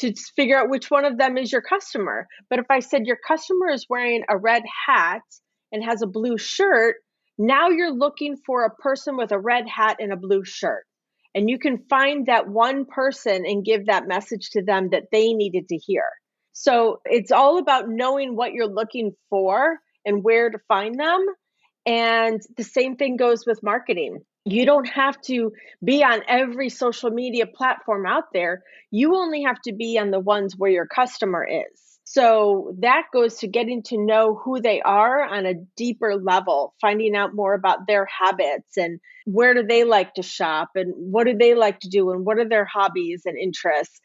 to 0.00 0.14
figure 0.36 0.58
out 0.58 0.68
which 0.68 0.90
one 0.90 1.06
of 1.06 1.16
them 1.16 1.38
is 1.38 1.50
your 1.50 1.62
customer. 1.62 2.26
But 2.50 2.58
if 2.58 2.66
I 2.68 2.80
said 2.80 3.06
your 3.06 3.18
customer 3.26 3.70
is 3.70 3.86
wearing 3.88 4.24
a 4.28 4.36
red 4.36 4.64
hat 4.86 5.22
and 5.72 5.82
has 5.82 6.02
a 6.02 6.06
blue 6.06 6.36
shirt, 6.36 6.96
now 7.38 7.68
you're 7.68 7.92
looking 7.92 8.36
for 8.44 8.64
a 8.64 8.74
person 8.74 9.16
with 9.16 9.32
a 9.32 9.38
red 9.38 9.66
hat 9.68 9.98
and 10.00 10.12
a 10.12 10.16
blue 10.16 10.44
shirt. 10.44 10.84
And 11.34 11.48
you 11.48 11.58
can 11.58 11.78
find 11.88 12.26
that 12.26 12.48
one 12.48 12.84
person 12.84 13.46
and 13.46 13.64
give 13.64 13.86
that 13.86 14.08
message 14.08 14.50
to 14.50 14.62
them 14.62 14.90
that 14.90 15.04
they 15.12 15.32
needed 15.32 15.68
to 15.68 15.76
hear. 15.76 16.04
So 16.52 17.00
it's 17.04 17.30
all 17.30 17.58
about 17.58 17.88
knowing 17.88 18.34
what 18.34 18.52
you're 18.52 18.66
looking 18.66 19.12
for 19.30 19.78
and 20.04 20.24
where 20.24 20.50
to 20.50 20.58
find 20.66 20.98
them. 20.98 21.24
And 21.86 22.40
the 22.56 22.64
same 22.64 22.96
thing 22.96 23.16
goes 23.16 23.46
with 23.46 23.62
marketing. 23.62 24.18
You 24.44 24.66
don't 24.66 24.88
have 24.88 25.20
to 25.22 25.52
be 25.84 26.02
on 26.02 26.22
every 26.26 26.70
social 26.70 27.10
media 27.10 27.46
platform 27.46 28.06
out 28.06 28.32
there. 28.32 28.62
You 28.90 29.14
only 29.14 29.42
have 29.44 29.60
to 29.62 29.72
be 29.72 29.98
on 29.98 30.10
the 30.10 30.18
ones 30.18 30.54
where 30.56 30.70
your 30.70 30.86
customer 30.86 31.46
is. 31.46 31.87
So 32.10 32.74
that 32.78 33.02
goes 33.12 33.34
to 33.40 33.46
getting 33.46 33.82
to 33.82 33.98
know 33.98 34.34
who 34.34 34.62
they 34.62 34.80
are 34.80 35.22
on 35.22 35.44
a 35.44 35.52
deeper 35.76 36.16
level, 36.16 36.72
finding 36.80 37.14
out 37.14 37.34
more 37.34 37.52
about 37.52 37.86
their 37.86 38.06
habits 38.06 38.78
and 38.78 38.98
where 39.26 39.52
do 39.52 39.62
they 39.62 39.84
like 39.84 40.14
to 40.14 40.22
shop 40.22 40.70
and 40.74 40.94
what 40.96 41.26
do 41.26 41.36
they 41.36 41.54
like 41.54 41.80
to 41.80 41.88
do 41.90 42.10
and 42.10 42.24
what 42.24 42.38
are 42.38 42.48
their 42.48 42.64
hobbies 42.64 43.24
and 43.26 43.36
interests. 43.36 44.00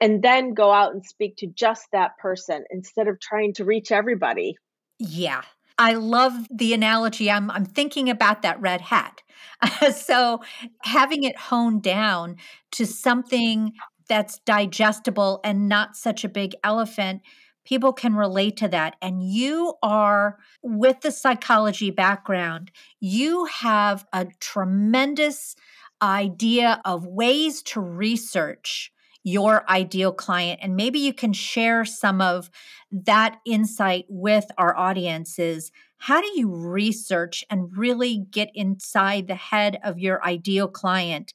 And 0.00 0.22
then 0.22 0.54
go 0.54 0.70
out 0.70 0.92
and 0.92 1.04
speak 1.04 1.34
to 1.38 1.48
just 1.48 1.88
that 1.90 2.12
person 2.22 2.62
instead 2.70 3.08
of 3.08 3.18
trying 3.18 3.54
to 3.54 3.64
reach 3.64 3.90
everybody. 3.90 4.54
Yeah. 5.00 5.42
I 5.78 5.94
love 5.94 6.46
the 6.52 6.72
analogy. 6.74 7.28
I'm 7.28 7.50
I'm 7.50 7.64
thinking 7.64 8.08
about 8.08 8.42
that 8.42 8.60
red 8.60 8.82
hat. 8.82 9.22
so 9.96 10.42
having 10.82 11.24
it 11.24 11.36
honed 11.36 11.82
down 11.82 12.36
to 12.72 12.86
something 12.86 13.72
that's 14.08 14.38
digestible 14.46 15.40
and 15.42 15.68
not 15.68 15.96
such 15.96 16.22
a 16.22 16.28
big 16.28 16.54
elephant 16.62 17.22
people 17.68 17.92
can 17.92 18.14
relate 18.14 18.56
to 18.56 18.68
that. 18.68 18.96
And 19.02 19.22
you 19.22 19.74
are, 19.82 20.38
with 20.62 21.02
the 21.02 21.10
psychology 21.10 21.90
background, 21.90 22.70
you 22.98 23.44
have 23.44 24.06
a 24.10 24.26
tremendous 24.40 25.54
idea 26.00 26.80
of 26.86 27.06
ways 27.06 27.60
to 27.62 27.80
research 27.80 28.90
your 29.22 29.68
ideal 29.68 30.12
client. 30.12 30.60
And 30.62 30.76
maybe 30.76 30.98
you 30.98 31.12
can 31.12 31.34
share 31.34 31.84
some 31.84 32.22
of 32.22 32.50
that 32.90 33.38
insight 33.44 34.06
with 34.08 34.46
our 34.56 34.74
audiences. 34.74 35.70
How 35.98 36.22
do 36.22 36.30
you 36.34 36.54
research 36.54 37.44
and 37.50 37.76
really 37.76 38.24
get 38.30 38.48
inside 38.54 39.26
the 39.26 39.34
head 39.34 39.78
of 39.84 39.98
your 39.98 40.24
ideal 40.24 40.68
client 40.68 41.34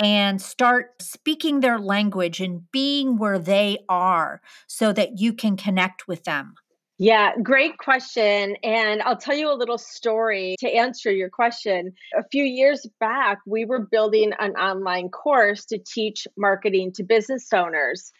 and 0.00 0.40
start 0.40 1.02
speaking 1.02 1.60
their 1.60 1.78
language 1.78 2.40
and 2.40 2.70
being 2.72 3.18
where 3.18 3.38
they 3.38 3.78
are 3.88 4.40
so 4.66 4.92
that 4.92 5.20
you 5.20 5.32
can 5.32 5.56
connect 5.56 6.08
with 6.08 6.24
them? 6.24 6.54
Yeah, 7.02 7.32
great 7.42 7.78
question. 7.78 8.56
And 8.62 9.00
I'll 9.02 9.16
tell 9.16 9.34
you 9.34 9.50
a 9.50 9.56
little 9.56 9.78
story 9.78 10.56
to 10.60 10.68
answer 10.68 11.10
your 11.10 11.30
question. 11.30 11.92
A 12.18 12.22
few 12.30 12.44
years 12.44 12.86
back, 13.00 13.38
we 13.46 13.64
were 13.64 13.86
building 13.90 14.32
an 14.38 14.52
online 14.52 15.08
course 15.08 15.64
to 15.66 15.78
teach 15.78 16.26
marketing 16.36 16.92
to 16.96 17.02
business 17.02 17.46
owners. 17.54 18.12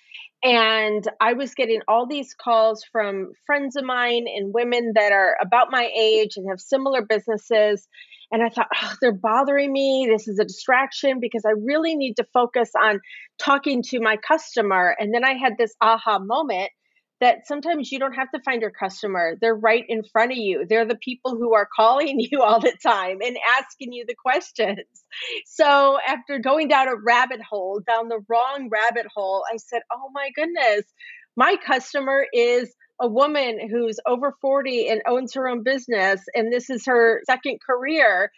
And 0.42 1.04
I 1.20 1.34
was 1.34 1.54
getting 1.54 1.80
all 1.86 2.06
these 2.06 2.34
calls 2.34 2.82
from 2.90 3.32
friends 3.44 3.76
of 3.76 3.84
mine 3.84 4.24
and 4.26 4.54
women 4.54 4.92
that 4.94 5.12
are 5.12 5.36
about 5.42 5.70
my 5.70 5.90
age 5.98 6.36
and 6.36 6.48
have 6.48 6.60
similar 6.60 7.02
businesses. 7.02 7.86
And 8.32 8.42
I 8.42 8.48
thought, 8.48 8.68
oh, 8.74 8.94
they're 9.02 9.12
bothering 9.12 9.70
me. 9.72 10.08
This 10.10 10.28
is 10.28 10.38
a 10.38 10.44
distraction 10.44 11.20
because 11.20 11.44
I 11.44 11.52
really 11.62 11.94
need 11.94 12.14
to 12.14 12.26
focus 12.32 12.70
on 12.80 13.00
talking 13.38 13.82
to 13.88 14.00
my 14.00 14.16
customer. 14.16 14.96
And 14.98 15.12
then 15.12 15.24
I 15.24 15.34
had 15.34 15.58
this 15.58 15.74
aha 15.80 16.18
moment 16.20 16.70
that 17.20 17.46
sometimes 17.46 17.92
you 17.92 17.98
don't 17.98 18.14
have 18.14 18.30
to 18.32 18.40
find 18.40 18.62
your 18.62 18.70
customer. 18.70 19.36
They're 19.40 19.54
right 19.54 19.84
in 19.88 20.02
front 20.04 20.32
of 20.32 20.38
you. 20.38 20.64
They're 20.66 20.86
the 20.86 20.96
people 20.96 21.32
who 21.32 21.54
are 21.54 21.68
calling 21.74 22.18
you 22.30 22.42
all 22.42 22.60
the 22.60 22.76
time 22.82 23.18
and 23.22 23.36
asking 23.58 23.92
you 23.92 24.04
the 24.06 24.14
questions. 24.14 24.86
So 25.46 25.98
after 26.06 26.38
going 26.38 26.68
down 26.68 26.88
a 26.88 26.96
rabbit 26.96 27.40
hole, 27.42 27.80
down 27.86 28.08
the 28.08 28.24
wrong 28.28 28.70
rabbit 28.70 29.06
hole, 29.14 29.44
I 29.52 29.58
said, 29.58 29.82
oh 29.92 30.10
my 30.12 30.30
goodness, 30.34 30.84
my 31.36 31.56
customer 31.56 32.26
is 32.32 32.74
a 33.00 33.08
woman 33.08 33.68
who's 33.68 33.98
over 34.06 34.36
40 34.40 34.88
and 34.88 35.02
owns 35.06 35.34
her 35.34 35.48
own 35.48 35.62
business 35.62 36.20
and 36.34 36.52
this 36.52 36.68
is 36.68 36.84
her 36.86 37.22
second 37.24 37.58
career 37.66 38.30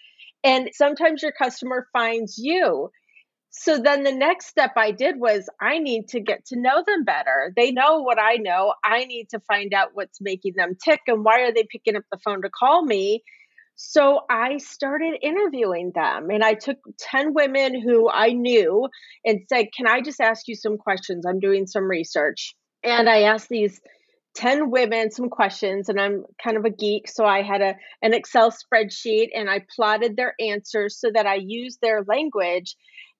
and 0.44 0.70
sometimes 0.72 1.22
your 1.22 1.32
customer 1.32 1.88
finds 1.92 2.38
you 2.38 2.90
So 3.54 3.78
then 3.78 4.02
the 4.02 4.14
next 4.14 4.47
step 4.47 4.73
I 4.76 4.92
did 4.92 5.21
was 5.21 5.47
I 5.61 5.78
need 5.78 6.09
to 6.09 6.21
get 6.21 6.47
to 6.47 6.59
know 6.59 6.82
them 6.87 7.04
better. 7.04 7.52
They 7.54 7.71
know 7.71 8.00
what 8.00 8.18
I 8.18 8.37
know. 8.37 8.73
I 8.82 9.04
need 9.04 9.28
to 9.30 9.40
find 9.40 9.75
out 9.75 9.90
what's 9.92 10.23
making 10.23 10.54
them 10.56 10.76
tick 10.82 11.00
and 11.06 11.23
why 11.23 11.42
are 11.42 11.52
they 11.52 11.64
picking 11.71 11.94
up 11.94 12.04
the 12.11 12.18
phone 12.25 12.40
to 12.42 12.49
call 12.50 12.82
me. 12.82 13.23
So 13.76 14.21
I 14.30 14.56
started 14.56 15.18
interviewing 15.23 15.92
them 15.94 16.30
and 16.30 16.42
I 16.42 16.54
took 16.54 16.78
10 16.99 17.35
women 17.35 17.78
who 17.78 18.09
I 18.09 18.30
knew 18.30 18.88
and 19.25 19.40
said, 19.50 19.66
Can 19.76 19.87
I 19.87 20.00
just 20.00 20.21
ask 20.21 20.49
you 20.49 20.54
some 20.54 20.78
questions? 20.78 21.26
I'm 21.26 21.38
doing 21.38 21.66
some 21.66 21.85
research. 21.85 22.54
And 22.82 23.09
I 23.09 23.23
asked 23.25 23.50
these 23.50 23.80
10 24.37 24.71
women 24.71 25.11
some 25.11 25.28
questions 25.28 25.90
and 25.90 26.00
I'm 26.00 26.25
kind 26.42 26.56
of 26.56 26.64
a 26.64 26.71
geek 26.71 27.06
so 27.06 27.26
I 27.26 27.42
had 27.42 27.61
a 27.61 27.75
an 28.00 28.14
Excel 28.14 28.50
spreadsheet 28.50 29.28
and 29.35 29.50
I 29.50 29.62
plotted 29.76 30.16
their 30.16 30.35
answers 30.40 30.99
so 30.99 31.11
that 31.12 31.26
I 31.26 31.35
used 31.35 31.80
their 31.82 32.02
language 32.04 32.76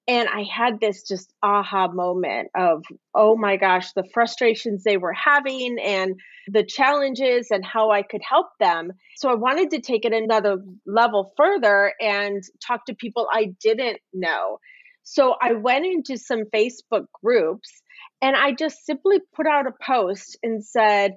and 0.09 0.28
I 0.28 0.42
had 0.42 0.80
this 0.80 1.02
just 1.06 1.32
aha 1.42 1.88
moment 1.88 2.49
of 2.56 2.82
oh 3.14 3.37
my 3.37 3.56
gosh 3.56 3.92
the 3.92 4.04
frustrations 4.12 4.82
they 4.82 4.97
were 4.97 5.12
having 5.12 5.78
and 5.82 6.14
the 6.49 6.64
challenges 6.64 7.49
and 7.50 7.64
how 7.64 7.90
I 7.90 8.02
could 8.02 8.23
help 8.28 8.49
them 8.59 8.92
so 9.16 9.30
I 9.30 9.35
wanted 9.35 9.71
to 9.71 9.80
take 9.80 10.04
it 10.04 10.12
another 10.12 10.59
level 10.87 11.32
further 11.37 11.94
and 12.00 12.42
talk 12.66 12.87
to 12.87 12.94
people 12.94 13.28
I 13.32 13.54
didn't 13.62 13.99
know 14.12 14.59
so 15.04 15.35
I 15.40 15.54
went 15.54 15.87
into 15.87 16.16
some 16.16 16.44
Facebook 16.54 17.06
groups 17.23 17.82
and 18.21 18.37
I 18.37 18.52
just 18.52 18.87
simply 18.87 19.18
put 19.35 19.47
out 19.47 19.66
a 19.66 19.73
post 19.85 20.38
and 20.42 20.64
said, 20.64 21.16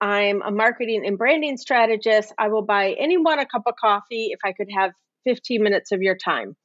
I'm 0.00 0.42
a 0.42 0.50
marketing 0.50 1.02
and 1.06 1.18
branding 1.18 1.58
strategist. 1.58 2.32
I 2.38 2.48
will 2.48 2.64
buy 2.64 2.96
anyone 2.98 3.38
a 3.38 3.46
cup 3.46 3.62
of 3.66 3.74
coffee 3.80 4.30
if 4.32 4.40
I 4.44 4.52
could 4.52 4.68
have 4.74 4.92
15 5.24 5.62
minutes 5.62 5.92
of 5.92 6.02
your 6.02 6.16
time. 6.16 6.56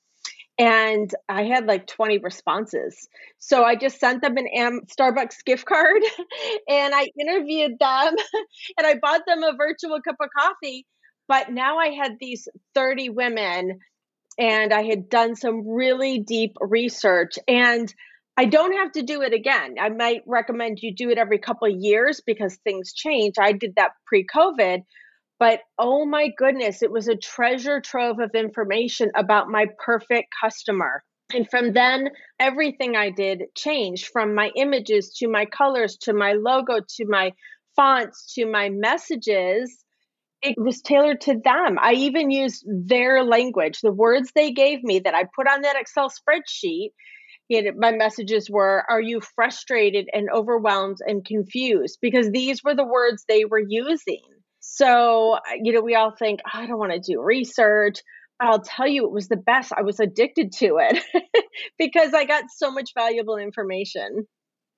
And 0.59 1.13
I 1.27 1.43
had 1.43 1.65
like 1.65 1.87
20 1.87 2.19
responses. 2.19 3.07
So 3.39 3.63
I 3.63 3.75
just 3.75 3.99
sent 3.99 4.21
them 4.21 4.37
an 4.37 4.47
Am- 4.55 4.81
Starbucks 4.85 5.43
gift 5.45 5.65
card 5.65 6.01
and 6.69 6.93
I 6.93 7.07
interviewed 7.19 7.79
them 7.79 8.15
and 8.77 8.87
I 8.87 8.95
bought 9.01 9.21
them 9.25 9.43
a 9.43 9.55
virtual 9.55 9.99
cup 10.01 10.17
of 10.21 10.29
coffee. 10.37 10.85
But 11.27 11.51
now 11.51 11.77
I 11.77 11.89
had 11.89 12.17
these 12.19 12.47
30 12.75 13.09
women 13.09 13.79
and 14.37 14.73
I 14.73 14.83
had 14.83 15.09
done 15.09 15.35
some 15.35 15.67
really 15.67 16.19
deep 16.19 16.55
research. 16.59 17.33
And 17.47 17.93
I 18.37 18.45
don't 18.45 18.73
have 18.73 18.91
to 18.93 19.01
do 19.01 19.21
it 19.21 19.33
again. 19.33 19.75
I 19.79 19.89
might 19.89 20.21
recommend 20.25 20.79
you 20.81 20.93
do 20.95 21.09
it 21.09 21.17
every 21.17 21.37
couple 21.37 21.67
of 21.67 21.79
years 21.79 22.21
because 22.25 22.57
things 22.63 22.93
change. 22.93 23.35
I 23.39 23.51
did 23.51 23.75
that 23.75 23.91
pre 24.07 24.25
COVID, 24.25 24.83
but 25.41 25.61
oh 25.79 26.05
my 26.05 26.29
goodness, 26.37 26.83
it 26.83 26.91
was 26.91 27.07
a 27.07 27.15
treasure 27.15 27.81
trove 27.81 28.19
of 28.19 28.35
information 28.35 29.09
about 29.15 29.49
my 29.49 29.65
perfect 29.83 30.27
customer. 30.39 31.03
And 31.33 31.49
from 31.49 31.73
then, 31.73 32.09
everything 32.39 32.95
I 32.95 33.09
did 33.09 33.45
changed 33.55 34.09
from 34.13 34.35
my 34.35 34.51
images 34.55 35.11
to 35.17 35.27
my 35.27 35.45
colors 35.45 35.97
to 36.01 36.13
my 36.13 36.33
logo 36.33 36.81
to 36.97 37.05
my 37.07 37.33
fonts 37.75 38.35
to 38.35 38.45
my 38.45 38.69
messages. 38.69 39.83
It 40.43 40.59
was 40.59 40.79
tailored 40.83 41.21
to 41.21 41.39
them. 41.43 41.79
I 41.81 41.93
even 41.93 42.29
used 42.29 42.63
their 42.67 43.23
language, 43.23 43.81
the 43.81 43.91
words 43.91 44.33
they 44.35 44.51
gave 44.51 44.83
me 44.83 44.99
that 44.99 45.15
I 45.15 45.23
put 45.23 45.47
on 45.47 45.63
that 45.63 45.75
Excel 45.75 46.11
spreadsheet 46.11 46.91
my 47.75 47.91
messages 47.91 48.49
were, 48.49 48.85
Are 48.87 49.01
you 49.01 49.19
frustrated 49.19 50.07
and 50.13 50.29
overwhelmed 50.29 50.99
and 51.05 51.25
confused? 51.25 51.97
Because 51.99 52.29
these 52.29 52.63
were 52.63 52.75
the 52.75 52.85
words 52.85 53.25
they 53.27 53.43
were 53.43 53.59
using. 53.59 54.21
So, 54.61 55.37
you 55.61 55.73
know, 55.73 55.81
we 55.81 55.95
all 55.95 56.11
think, 56.11 56.39
oh, 56.45 56.59
I 56.59 56.67
don't 56.67 56.79
want 56.79 56.93
to 56.93 56.99
do 56.99 57.21
research. 57.21 57.99
I'll 58.39 58.61
tell 58.61 58.87
you, 58.87 59.05
it 59.05 59.11
was 59.11 59.27
the 59.27 59.37
best. 59.37 59.71
I 59.75 59.81
was 59.81 59.99
addicted 59.99 60.51
to 60.53 60.77
it 60.79 61.03
because 61.77 62.13
I 62.13 62.25
got 62.25 62.45
so 62.55 62.71
much 62.71 62.91
valuable 62.95 63.37
information. 63.37 64.25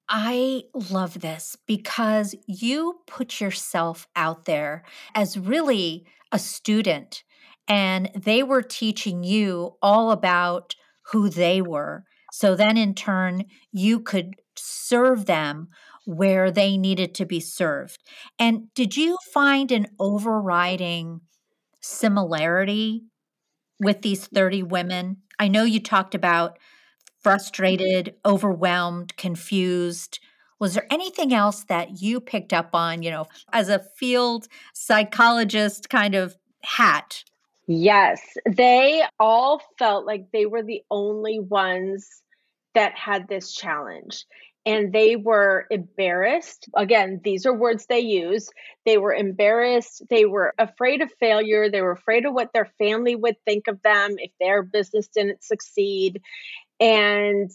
I 0.10 0.63
love 0.74 1.22
this 1.22 1.56
because 1.66 2.36
you 2.48 3.00
put 3.08 3.40
yourself 3.40 4.08
out 4.16 4.46
there 4.46 4.84
as 5.16 5.40
really 5.40 6.06
a 6.32 6.40
student, 6.40 7.24
and 7.68 8.10
they 8.16 8.44
were 8.44 8.62
teaching 8.62 9.24
you 9.24 9.75
all 9.82 10.12
about 10.12 10.75
who 11.12 11.30
they 11.30 11.62
were 11.62 12.04
so 12.34 12.56
then, 12.56 12.78
in 12.78 12.96
turn, 12.96 13.46
you 13.72 14.00
could 14.00 14.34
serve 14.56 15.28
them 15.28 15.67
where 16.06 16.52
they 16.52 16.78
needed 16.78 17.16
to 17.16 17.26
be 17.26 17.39
served. 17.39 18.02
And 18.38 18.74
did 18.74 18.98
you 18.98 19.18
find 19.34 19.72
an 19.72 19.88
overriding 20.00 21.22
similarity 21.82 23.04
with 23.80 24.02
these 24.02 24.28
30 24.28 24.63
women? 24.63 25.18
I 25.39 25.48
know 25.48 25.63
you 25.63 25.80
talked 25.80 26.16
about 26.16 26.58
frustrated, 27.22 28.16
overwhelmed, 28.26 29.16
confused. 29.16 30.20
Was 30.60 30.74
there 30.74 30.88
anything 30.92 31.34
else 31.34 31.63
that 31.66 32.02
you 32.02 32.20
picked 32.20 32.54
up 32.54 32.70
on, 32.74 33.02
you 33.02 33.12
know, 33.12 33.26
as 33.52 33.70
a 33.70 33.84
field 33.98 34.48
psychologist 34.74 35.89
kind 35.89 36.16
of 36.16 36.36
hat? 36.63 37.24
Yes, 37.66 38.22
they 38.46 39.04
all 39.20 39.62
felt 39.80 40.06
like 40.06 40.32
they 40.32 40.46
were 40.46 40.63
the 40.63 40.84
only 40.92 41.39
ones 41.39 42.22
that 42.76 42.98
had 42.98 43.28
this 43.28 43.54
challenge 43.54 44.26
and 44.65 44.93
they 44.93 45.15
were 45.15 45.65
embarrassed. 45.69 46.69
Again, 46.76 47.19
these 47.23 47.45
are 47.45 47.54
words 47.54 47.86
they 47.86 47.99
use. 47.99 48.49
They 48.86 48.97
were 48.97 49.13
embarrassed. 49.13 50.04
They 50.10 50.26
were 50.26 50.54
afraid 50.58 51.02
of 51.02 51.12
failure. 51.19 51.69
They 51.69 51.82
were 51.82 51.91
afraid 51.91 52.26
of 52.26 52.34
what 52.34 52.54
their 52.54 52.71
family 52.78 53.15
would 53.15 53.36
think 53.45 53.67
of 53.67 53.82
them 53.82 54.15
if 54.17 54.32
their 54.39 54.63
business 54.63 55.08
didn't 55.08 55.43
succeed. 55.43 56.21
And 56.80 57.52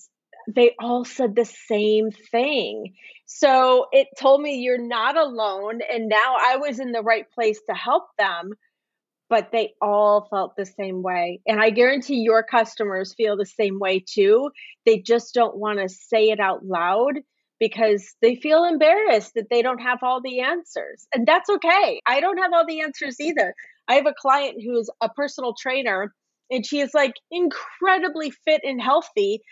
they 0.48 0.74
all 0.80 1.04
said 1.04 1.34
the 1.34 1.44
same 1.44 2.10
thing. 2.10 2.94
So 3.26 3.86
it 3.92 4.08
told 4.18 4.40
me 4.40 4.56
you're 4.58 4.78
not 4.78 5.16
alone. 5.16 5.80
And 5.92 6.08
now 6.08 6.36
I 6.40 6.56
was 6.56 6.78
in 6.78 6.92
the 6.92 7.02
right 7.02 7.30
place 7.30 7.60
to 7.68 7.74
help 7.74 8.04
them 8.18 8.52
but 9.28 9.50
they 9.52 9.74
all 9.80 10.26
felt 10.30 10.56
the 10.56 10.66
same 10.66 11.02
way. 11.02 11.40
And 11.46 11.60
I 11.60 11.70
guarantee 11.70 12.16
your 12.16 12.42
customers 12.42 13.14
feel 13.14 13.36
the 13.36 13.46
same 13.46 13.78
way 13.78 14.04
too. 14.06 14.50
They 14.86 14.98
just 14.98 15.34
don't 15.34 15.56
want 15.56 15.78
to 15.78 15.88
say 15.88 16.30
it 16.30 16.40
out 16.40 16.64
loud 16.64 17.14
because 17.60 18.14
they 18.22 18.36
feel 18.36 18.64
embarrassed 18.64 19.32
that 19.34 19.50
they 19.50 19.62
don't 19.62 19.82
have 19.82 19.98
all 20.02 20.20
the 20.22 20.40
answers. 20.40 21.06
And 21.12 21.26
that's 21.26 21.50
okay. 21.50 22.00
I 22.06 22.20
don't 22.20 22.38
have 22.38 22.52
all 22.52 22.66
the 22.66 22.80
answers 22.80 23.20
either. 23.20 23.54
I 23.88 23.94
have 23.94 24.06
a 24.06 24.14
client 24.18 24.62
who 24.64 24.78
is 24.78 24.90
a 25.00 25.08
personal 25.08 25.54
trainer 25.60 26.14
and 26.50 26.64
she 26.64 26.80
is 26.80 26.94
like 26.94 27.14
incredibly 27.30 28.30
fit 28.30 28.60
and 28.64 28.80
healthy 28.80 29.42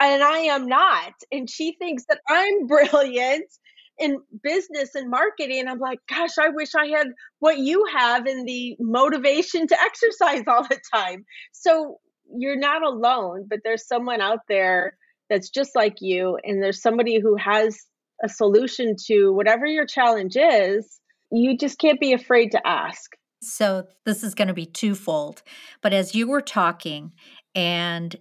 and 0.00 0.22
I 0.22 0.38
am 0.38 0.66
not. 0.66 1.12
And 1.32 1.48
she 1.48 1.76
thinks 1.78 2.04
that 2.08 2.20
I'm 2.28 2.66
brilliant 2.66 3.50
in 3.98 4.18
business 4.42 4.94
and 4.94 5.10
marketing 5.10 5.66
i'm 5.68 5.78
like 5.78 5.98
gosh 6.08 6.38
i 6.38 6.48
wish 6.48 6.74
i 6.74 6.86
had 6.86 7.08
what 7.38 7.58
you 7.58 7.84
have 7.94 8.26
in 8.26 8.44
the 8.44 8.76
motivation 8.80 9.66
to 9.66 9.76
exercise 9.80 10.42
all 10.48 10.62
the 10.62 10.80
time. 10.94 11.24
So 11.52 11.98
you're 12.36 12.58
not 12.58 12.82
alone 12.82 13.46
but 13.48 13.60
there's 13.62 13.86
someone 13.86 14.20
out 14.20 14.40
there 14.48 14.96
that's 15.30 15.48
just 15.48 15.76
like 15.76 15.96
you 16.00 16.38
and 16.42 16.62
there's 16.62 16.82
somebody 16.82 17.20
who 17.20 17.36
has 17.36 17.78
a 18.24 18.28
solution 18.28 18.96
to 19.06 19.32
whatever 19.32 19.66
your 19.66 19.86
challenge 19.86 20.36
is 20.36 20.98
you 21.30 21.56
just 21.56 21.78
can't 21.78 22.00
be 22.00 22.12
afraid 22.12 22.52
to 22.52 22.66
ask. 22.66 23.16
So 23.42 23.88
this 24.04 24.22
is 24.22 24.34
going 24.34 24.48
to 24.48 24.54
be 24.54 24.66
twofold 24.66 25.42
but 25.82 25.92
as 25.92 26.14
you 26.14 26.26
were 26.26 26.40
talking 26.40 27.12
and 27.54 28.16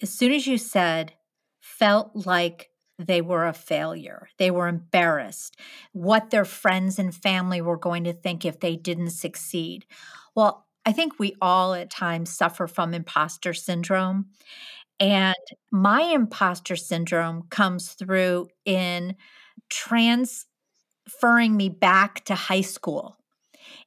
as 0.00 0.10
soon 0.10 0.32
as 0.32 0.46
you 0.46 0.56
said 0.56 1.12
felt 1.60 2.26
like 2.26 2.70
they 2.98 3.20
were 3.20 3.46
a 3.46 3.52
failure. 3.52 4.28
They 4.38 4.50
were 4.50 4.68
embarrassed, 4.68 5.56
what 5.92 6.30
their 6.30 6.44
friends 6.44 6.98
and 6.98 7.14
family 7.14 7.60
were 7.60 7.76
going 7.76 8.04
to 8.04 8.12
think 8.12 8.44
if 8.44 8.60
they 8.60 8.76
didn't 8.76 9.10
succeed. 9.10 9.86
Well, 10.34 10.66
I 10.84 10.92
think 10.92 11.18
we 11.18 11.34
all 11.42 11.74
at 11.74 11.90
times 11.90 12.30
suffer 12.30 12.66
from 12.66 12.94
imposter 12.94 13.52
syndrome. 13.54 14.26
And 15.00 15.34
my 15.70 16.02
imposter 16.02 16.76
syndrome 16.76 17.44
comes 17.50 17.92
through 17.92 18.48
in 18.64 19.16
transferring 19.68 20.46
me 21.50 21.68
back 21.68 22.24
to 22.26 22.34
high 22.34 22.60
school. 22.62 23.16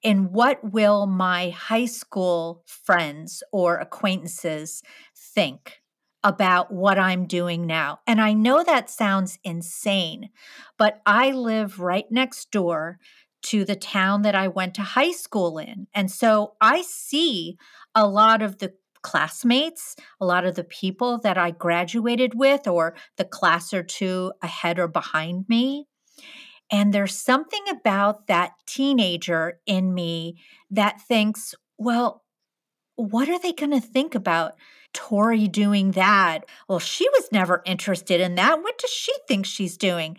And 0.04 0.32
what 0.32 0.60
will 0.64 1.06
my 1.08 1.50
high 1.52 1.86
school 1.86 2.64
friends 2.68 3.44
or 3.52 3.78
acquaintances 3.78 4.84
think? 5.16 5.82
About 6.24 6.72
what 6.72 7.00
I'm 7.00 7.26
doing 7.26 7.66
now. 7.66 8.00
And 8.06 8.20
I 8.20 8.34
know 8.34 8.64
that 8.64 8.90
sounds 8.90 9.40
insane, 9.44 10.30
but 10.78 11.02
I 11.06 11.32
live 11.32 11.80
right 11.80 12.06
next 12.12 12.52
door 12.52 13.00
to 13.42 13.64
the 13.64 13.76
town 13.76 14.24
that 14.24 14.36
I 14.36 14.50
went 14.50 14.74
to 14.76 14.82
high 14.82 15.12
school 15.12 15.58
in. 15.58 15.88
And 15.94 16.12
so 16.12 16.56
I 16.60 16.82
see 16.82 17.58
a 17.96 18.06
lot 18.06 18.42
of 18.42 18.58
the 18.58 18.74
classmates, 19.02 19.96
a 20.20 20.26
lot 20.26 20.46
of 20.46 20.56
the 20.56 20.64
people 20.64 21.20
that 21.20 21.38
I 21.38 21.52
graduated 21.52 22.34
with, 22.36 22.68
or 22.68 22.96
the 23.16 23.24
class 23.24 23.74
or 23.74 23.82
two 23.82 24.34
ahead 24.42 24.78
or 24.78 24.90
behind 24.90 25.46
me. 25.48 25.88
And 26.72 26.94
there's 26.94 27.16
something 27.16 27.64
about 27.70 28.28
that 28.28 28.52
teenager 28.68 29.60
in 29.66 29.94
me 29.94 30.42
that 30.70 31.02
thinks, 31.02 31.56
well, 31.78 32.24
what 32.96 33.30
are 33.30 33.40
they 33.40 33.54
going 33.54 33.72
to 33.72 33.80
think 33.80 34.14
about 34.14 34.54
Tori 34.94 35.48
doing 35.48 35.92
that? 35.92 36.46
Well, 36.68 36.80
she 36.80 37.08
was 37.10 37.30
never 37.32 37.62
interested 37.66 38.22
in 38.22 38.36
that. 38.36 38.62
What 38.62 38.78
does 38.78 38.92
she 38.92 39.14
think 39.28 39.46
she's 39.46 39.78
doing? 39.78 40.18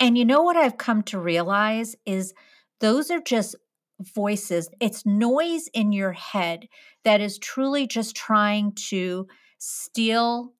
And 0.00 0.16
you 0.16 0.24
know 0.24 0.42
what 0.42 0.56
I've 0.56 0.78
come 0.78 1.02
to 1.04 1.18
realize 1.18 1.96
is 2.04 2.34
those 2.80 3.10
are 3.10 3.20
just 3.20 3.56
voices. 4.00 4.68
It's 4.80 5.06
noise 5.06 5.68
in 5.72 5.92
your 5.92 6.12
head 6.12 6.68
that 7.04 7.20
is 7.20 7.38
truly 7.38 7.86
just 7.86 8.14
trying 8.14 8.72
to 8.88 9.26
steal 9.58 10.52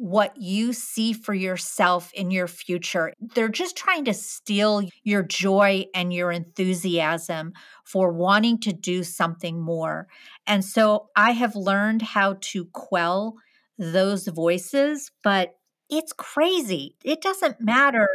what 0.00 0.34
you 0.40 0.72
see 0.72 1.12
for 1.12 1.34
yourself 1.34 2.10
in 2.14 2.30
your 2.30 2.48
future. 2.48 3.12
They're 3.34 3.50
just 3.50 3.76
trying 3.76 4.06
to 4.06 4.14
steal 4.14 4.88
your 5.04 5.22
joy 5.22 5.84
and 5.94 6.10
your 6.10 6.32
enthusiasm 6.32 7.52
for 7.84 8.10
wanting 8.10 8.60
to 8.60 8.72
do 8.72 9.04
something 9.04 9.60
more. 9.60 10.08
And 10.46 10.64
so 10.64 11.10
I 11.16 11.32
have 11.32 11.54
learned 11.54 12.00
how 12.00 12.38
to 12.40 12.64
quell 12.72 13.34
those 13.76 14.26
voices, 14.26 15.10
but 15.22 15.56
it's 15.90 16.14
crazy. 16.14 16.96
It 17.04 17.20
doesn't 17.20 17.60
matter 17.60 18.08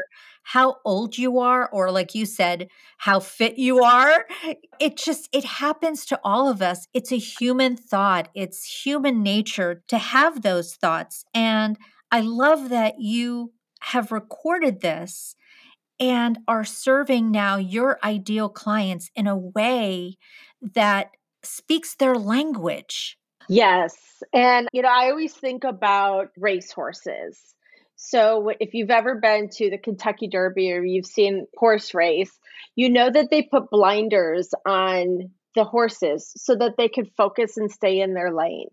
how 0.45 0.77
old 0.85 1.17
you 1.17 1.39
are 1.39 1.67
or 1.71 1.91
like 1.91 2.13
you 2.13 2.23
said 2.25 2.67
how 2.99 3.19
fit 3.19 3.57
you 3.57 3.83
are 3.83 4.25
it 4.79 4.95
just 4.95 5.27
it 5.33 5.43
happens 5.43 6.05
to 6.05 6.19
all 6.23 6.47
of 6.47 6.61
us. 6.61 6.87
It's 6.93 7.11
a 7.11 7.17
human 7.17 7.75
thought. 7.75 8.29
It's 8.35 8.83
human 8.85 9.23
nature 9.23 9.83
to 9.87 9.97
have 9.97 10.41
those 10.41 10.75
thoughts 10.75 11.25
and 11.33 11.77
i 12.11 12.21
love 12.21 12.69
that 12.69 12.95
you 12.99 13.53
have 13.81 14.11
recorded 14.11 14.81
this 14.81 15.35
and 15.99 16.39
are 16.47 16.63
serving 16.63 17.31
now 17.31 17.57
your 17.57 17.97
ideal 18.03 18.49
clients 18.49 19.09
in 19.15 19.27
a 19.27 19.37
way 19.37 20.17
that 20.61 21.11
speaks 21.43 21.95
their 21.95 22.15
language. 22.15 23.17
Yes 23.47 24.23
and 24.33 24.67
you 24.73 24.81
know 24.81 24.89
i 24.89 25.09
always 25.09 25.33
think 25.33 25.63
about 25.63 26.29
racehorses 26.37 27.55
so, 27.95 28.51
if 28.59 28.73
you've 28.73 28.91
ever 28.91 29.15
been 29.15 29.49
to 29.49 29.69
the 29.69 29.77
Kentucky 29.77 30.27
Derby 30.27 30.71
or 30.73 30.83
you've 30.83 31.05
seen 31.05 31.47
horse 31.57 31.93
race, 31.93 32.31
you 32.75 32.89
know 32.89 33.09
that 33.09 33.29
they 33.29 33.41
put 33.43 33.69
blinders 33.69 34.53
on 34.65 35.31
the 35.55 35.63
horses 35.63 36.33
so 36.35 36.55
that 36.55 36.75
they 36.77 36.89
could 36.89 37.09
focus 37.15 37.57
and 37.57 37.71
stay 37.71 38.01
in 38.01 38.13
their 38.13 38.33
lane. 38.33 38.67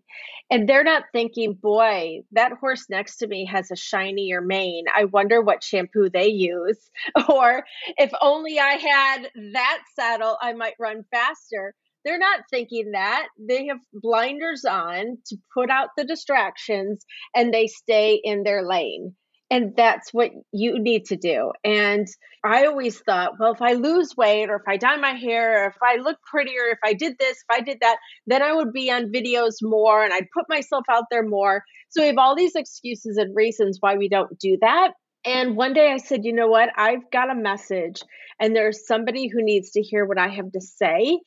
And 0.51 0.67
they're 0.67 0.83
not 0.83 1.05
thinking, 1.13 1.53
boy, 1.53 2.23
that 2.33 2.51
horse 2.59 2.85
next 2.89 3.17
to 3.17 3.27
me 3.27 3.45
has 3.45 3.71
a 3.71 3.75
shinier 3.75 4.41
mane. 4.41 4.85
I 4.93 5.05
wonder 5.05 5.41
what 5.41 5.63
shampoo 5.63 6.09
they 6.09 6.27
use. 6.27 6.77
Or 7.29 7.63
if 7.97 8.11
only 8.21 8.59
I 8.59 8.73
had 8.73 9.29
that 9.53 9.79
saddle, 9.95 10.37
I 10.41 10.53
might 10.53 10.75
run 10.79 11.05
faster. 11.09 11.73
They're 12.05 12.19
not 12.19 12.41
thinking 12.49 12.91
that. 12.91 13.27
They 13.39 13.67
have 13.67 13.79
blinders 13.93 14.65
on 14.65 15.17
to 15.27 15.37
put 15.53 15.69
out 15.69 15.89
the 15.97 16.03
distractions 16.03 17.05
and 17.35 17.53
they 17.53 17.67
stay 17.67 18.19
in 18.23 18.43
their 18.43 18.65
lane. 18.65 19.15
And 19.49 19.75
that's 19.75 20.11
what 20.11 20.31
you 20.51 20.79
need 20.79 21.05
to 21.05 21.15
do. 21.15 21.51
And 21.63 22.07
I 22.43 22.65
always 22.65 22.99
thought, 22.99 23.33
well, 23.39 23.53
if 23.53 23.61
I 23.61 23.73
lose 23.73 24.17
weight 24.17 24.49
or 24.49 24.55
if 24.55 24.63
I 24.67 24.77
dye 24.77 24.97
my 24.97 25.13
hair 25.13 25.63
or 25.63 25.67
if 25.67 25.77
I 25.83 25.97
look 25.97 26.17
prettier, 26.25 26.71
if 26.71 26.79
I 26.83 26.93
did 26.93 27.17
this, 27.19 27.37
if 27.37 27.57
I 27.57 27.61
did 27.61 27.77
that, 27.81 27.97
then 28.25 28.41
I 28.41 28.53
would 28.53 28.73
be 28.73 28.89
on 28.89 29.11
videos 29.11 29.57
more 29.61 30.03
and 30.03 30.11
I'd 30.11 30.31
put 30.33 30.49
myself 30.49 30.85
out 30.89 31.05
there 31.11 31.27
more. 31.27 31.63
So 31.89 32.01
we 32.01 32.07
have 32.07 32.17
all 32.17 32.35
these 32.35 32.55
excuses 32.55 33.17
and 33.17 33.35
reasons 33.35 33.77
why 33.79 33.95
we 33.95 34.09
don't 34.09 34.39
do 34.39 34.57
that. 34.61 34.93
And 35.25 35.55
one 35.55 35.73
day 35.73 35.91
I 35.91 35.97
said, 35.97 36.25
you 36.25 36.33
know 36.33 36.47
what? 36.47 36.69
I've 36.75 37.09
got 37.11 37.29
a 37.29 37.35
message 37.35 38.01
and 38.39 38.55
there's 38.55 38.87
somebody 38.87 39.27
who 39.27 39.43
needs 39.43 39.71
to 39.71 39.81
hear 39.81 40.05
what 40.05 40.17
I 40.17 40.29
have 40.29 40.51
to 40.51 40.61
say. 40.61 41.19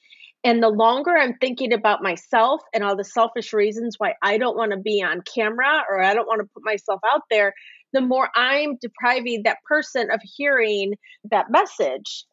And 0.47 0.63
the 0.63 0.69
longer 0.69 1.11
I'm 1.11 1.35
thinking 1.41 1.73
about 1.73 2.05
myself 2.05 2.61
and 2.73 2.85
all 2.85 2.95
the 2.95 3.03
selfish 3.03 3.53
reasons 3.53 3.97
why 3.99 4.15
I 4.23 4.39
don't 4.39 4.57
want 4.57 4.71
to 4.71 4.77
be 4.77 5.03
on 5.03 5.23
camera 5.23 5.83
or 5.91 6.01
I 6.01 6.15
don't 6.15 6.29
want 6.29 6.41
to 6.41 6.47
put 6.55 6.65
myself 6.65 7.01
out 7.05 7.23
there, 7.33 7.53
the 7.93 8.01
more 8.01 8.31
I'm 8.33 8.77
depriving 8.81 9.43
that 9.43 9.57
person 9.69 10.09
of 10.09 10.21
hearing 10.23 10.95
that 11.33 11.51
message. 11.51 12.27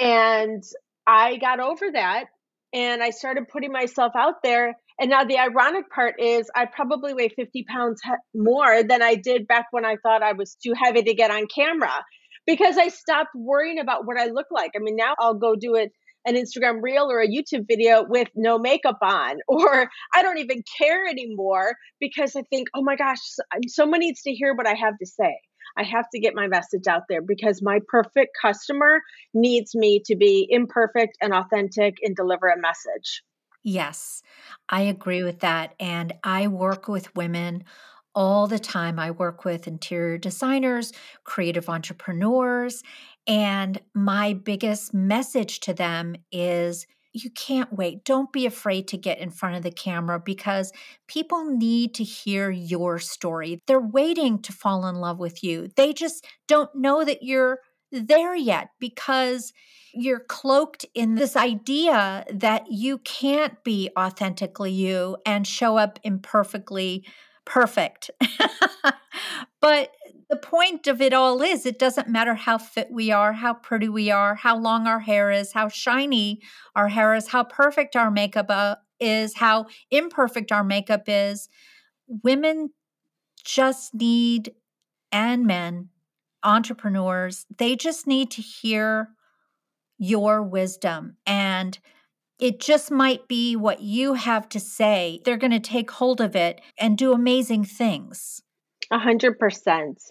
And 0.00 0.60
I 1.06 1.36
got 1.36 1.60
over 1.60 1.92
that 1.92 2.24
and 2.72 3.00
I 3.00 3.10
started 3.10 3.46
putting 3.46 3.70
myself 3.70 4.10
out 4.16 4.42
there. 4.42 4.76
And 4.98 5.08
now 5.08 5.22
the 5.22 5.38
ironic 5.38 5.88
part 5.88 6.20
is 6.20 6.50
I 6.56 6.64
probably 6.64 7.14
weigh 7.14 7.28
50 7.28 7.64
pounds 7.72 8.00
more 8.34 8.82
than 8.82 9.02
I 9.02 9.14
did 9.14 9.46
back 9.46 9.66
when 9.70 9.84
I 9.84 9.98
thought 10.02 10.24
I 10.24 10.32
was 10.32 10.56
too 10.56 10.72
heavy 10.76 11.04
to 11.04 11.14
get 11.14 11.30
on 11.30 11.46
camera 11.46 12.04
because 12.44 12.76
I 12.76 12.88
stopped 12.88 13.36
worrying 13.36 13.78
about 13.78 14.04
what 14.04 14.18
I 14.18 14.26
look 14.26 14.48
like. 14.50 14.72
I 14.74 14.80
mean, 14.80 14.96
now 14.96 15.14
I'll 15.20 15.34
go 15.34 15.54
do 15.54 15.76
it 15.76 15.92
an 16.24 16.34
Instagram 16.34 16.82
reel 16.82 17.10
or 17.10 17.20
a 17.20 17.28
YouTube 17.28 17.66
video 17.66 18.04
with 18.04 18.28
no 18.34 18.58
makeup 18.58 18.98
on, 19.02 19.38
or 19.48 19.90
I 20.14 20.22
don't 20.22 20.38
even 20.38 20.62
care 20.78 21.06
anymore 21.06 21.76
because 22.00 22.36
I 22.36 22.42
think, 22.42 22.68
oh 22.74 22.82
my 22.82 22.96
gosh, 22.96 23.18
someone 23.66 24.00
needs 24.00 24.22
to 24.22 24.32
hear 24.32 24.54
what 24.54 24.66
I 24.66 24.74
have 24.74 24.98
to 24.98 25.06
say. 25.06 25.38
I 25.76 25.84
have 25.84 26.08
to 26.10 26.20
get 26.20 26.34
my 26.34 26.46
message 26.48 26.86
out 26.86 27.04
there 27.08 27.22
because 27.22 27.62
my 27.62 27.80
perfect 27.88 28.36
customer 28.40 29.00
needs 29.32 29.74
me 29.74 30.02
to 30.04 30.16
be 30.16 30.46
imperfect 30.50 31.16
and 31.20 31.32
authentic 31.32 31.96
and 32.02 32.14
deliver 32.14 32.48
a 32.48 32.60
message. 32.60 33.22
Yes, 33.62 34.22
I 34.68 34.82
agree 34.82 35.22
with 35.22 35.40
that. 35.40 35.74
And 35.78 36.12
I 36.24 36.48
work 36.48 36.88
with 36.88 37.14
women 37.14 37.64
all 38.14 38.46
the 38.46 38.58
time. 38.58 38.98
I 38.98 39.10
work 39.10 39.44
with 39.44 39.66
interior 39.66 40.18
designers, 40.18 40.92
creative 41.24 41.68
entrepreneurs, 41.68 42.82
and 43.26 43.80
my 43.94 44.34
biggest 44.34 44.92
message 44.92 45.60
to 45.60 45.74
them 45.74 46.16
is 46.30 46.86
you 47.12 47.30
can't 47.30 47.72
wait. 47.72 48.04
Don't 48.04 48.32
be 48.32 48.46
afraid 48.46 48.88
to 48.88 48.96
get 48.96 49.18
in 49.18 49.30
front 49.30 49.56
of 49.56 49.62
the 49.62 49.70
camera 49.70 50.18
because 50.18 50.72
people 51.06 51.44
need 51.44 51.94
to 51.94 52.04
hear 52.04 52.50
your 52.50 52.98
story. 52.98 53.60
They're 53.66 53.80
waiting 53.80 54.40
to 54.42 54.52
fall 54.52 54.86
in 54.86 54.96
love 54.96 55.18
with 55.18 55.44
you. 55.44 55.68
They 55.76 55.92
just 55.92 56.26
don't 56.48 56.74
know 56.74 57.04
that 57.04 57.22
you're 57.22 57.58
there 57.90 58.34
yet 58.34 58.70
because 58.80 59.52
you're 59.94 60.20
cloaked 60.20 60.86
in 60.94 61.16
this 61.16 61.36
idea 61.36 62.24
that 62.32 62.64
you 62.70 62.96
can't 62.98 63.62
be 63.62 63.90
authentically 63.98 64.72
you 64.72 65.18
and 65.26 65.46
show 65.46 65.76
up 65.76 65.98
imperfectly 66.02 67.04
perfect. 67.44 68.10
but 69.60 69.90
the 70.30 70.36
point 70.36 70.86
of 70.86 71.00
it 71.00 71.12
all 71.12 71.42
is 71.42 71.66
it 71.66 71.78
doesn't 71.78 72.08
matter 72.08 72.34
how 72.34 72.58
fit 72.58 72.88
we 72.90 73.10
are, 73.10 73.34
how 73.34 73.54
pretty 73.54 73.88
we 73.88 74.10
are, 74.10 74.34
how 74.34 74.56
long 74.56 74.86
our 74.86 75.00
hair 75.00 75.30
is, 75.30 75.52
how 75.52 75.68
shiny 75.68 76.40
our 76.74 76.88
hair 76.88 77.14
is, 77.14 77.28
how 77.28 77.44
perfect 77.44 77.96
our 77.96 78.10
makeup 78.10 78.46
uh, 78.48 78.76
is, 78.98 79.36
how 79.36 79.66
imperfect 79.90 80.50
our 80.50 80.64
makeup 80.64 81.02
is. 81.06 81.48
Women 82.06 82.70
just 83.44 83.94
need, 83.94 84.52
and 85.10 85.46
men, 85.46 85.90
entrepreneurs, 86.42 87.46
they 87.58 87.76
just 87.76 88.06
need 88.06 88.30
to 88.30 88.42
hear 88.42 89.10
your 89.98 90.42
wisdom. 90.42 91.16
And 91.26 91.78
it 92.42 92.58
just 92.58 92.90
might 92.90 93.28
be 93.28 93.54
what 93.54 93.82
you 93.82 94.14
have 94.14 94.48
to 94.48 94.58
say. 94.58 95.20
They're 95.24 95.36
going 95.36 95.52
to 95.52 95.60
take 95.60 95.92
hold 95.92 96.20
of 96.20 96.34
it 96.34 96.60
and 96.76 96.98
do 96.98 97.12
amazing 97.12 97.64
things. 97.64 98.42
A 98.90 98.98
hundred 98.98 99.38
percent. 99.38 100.02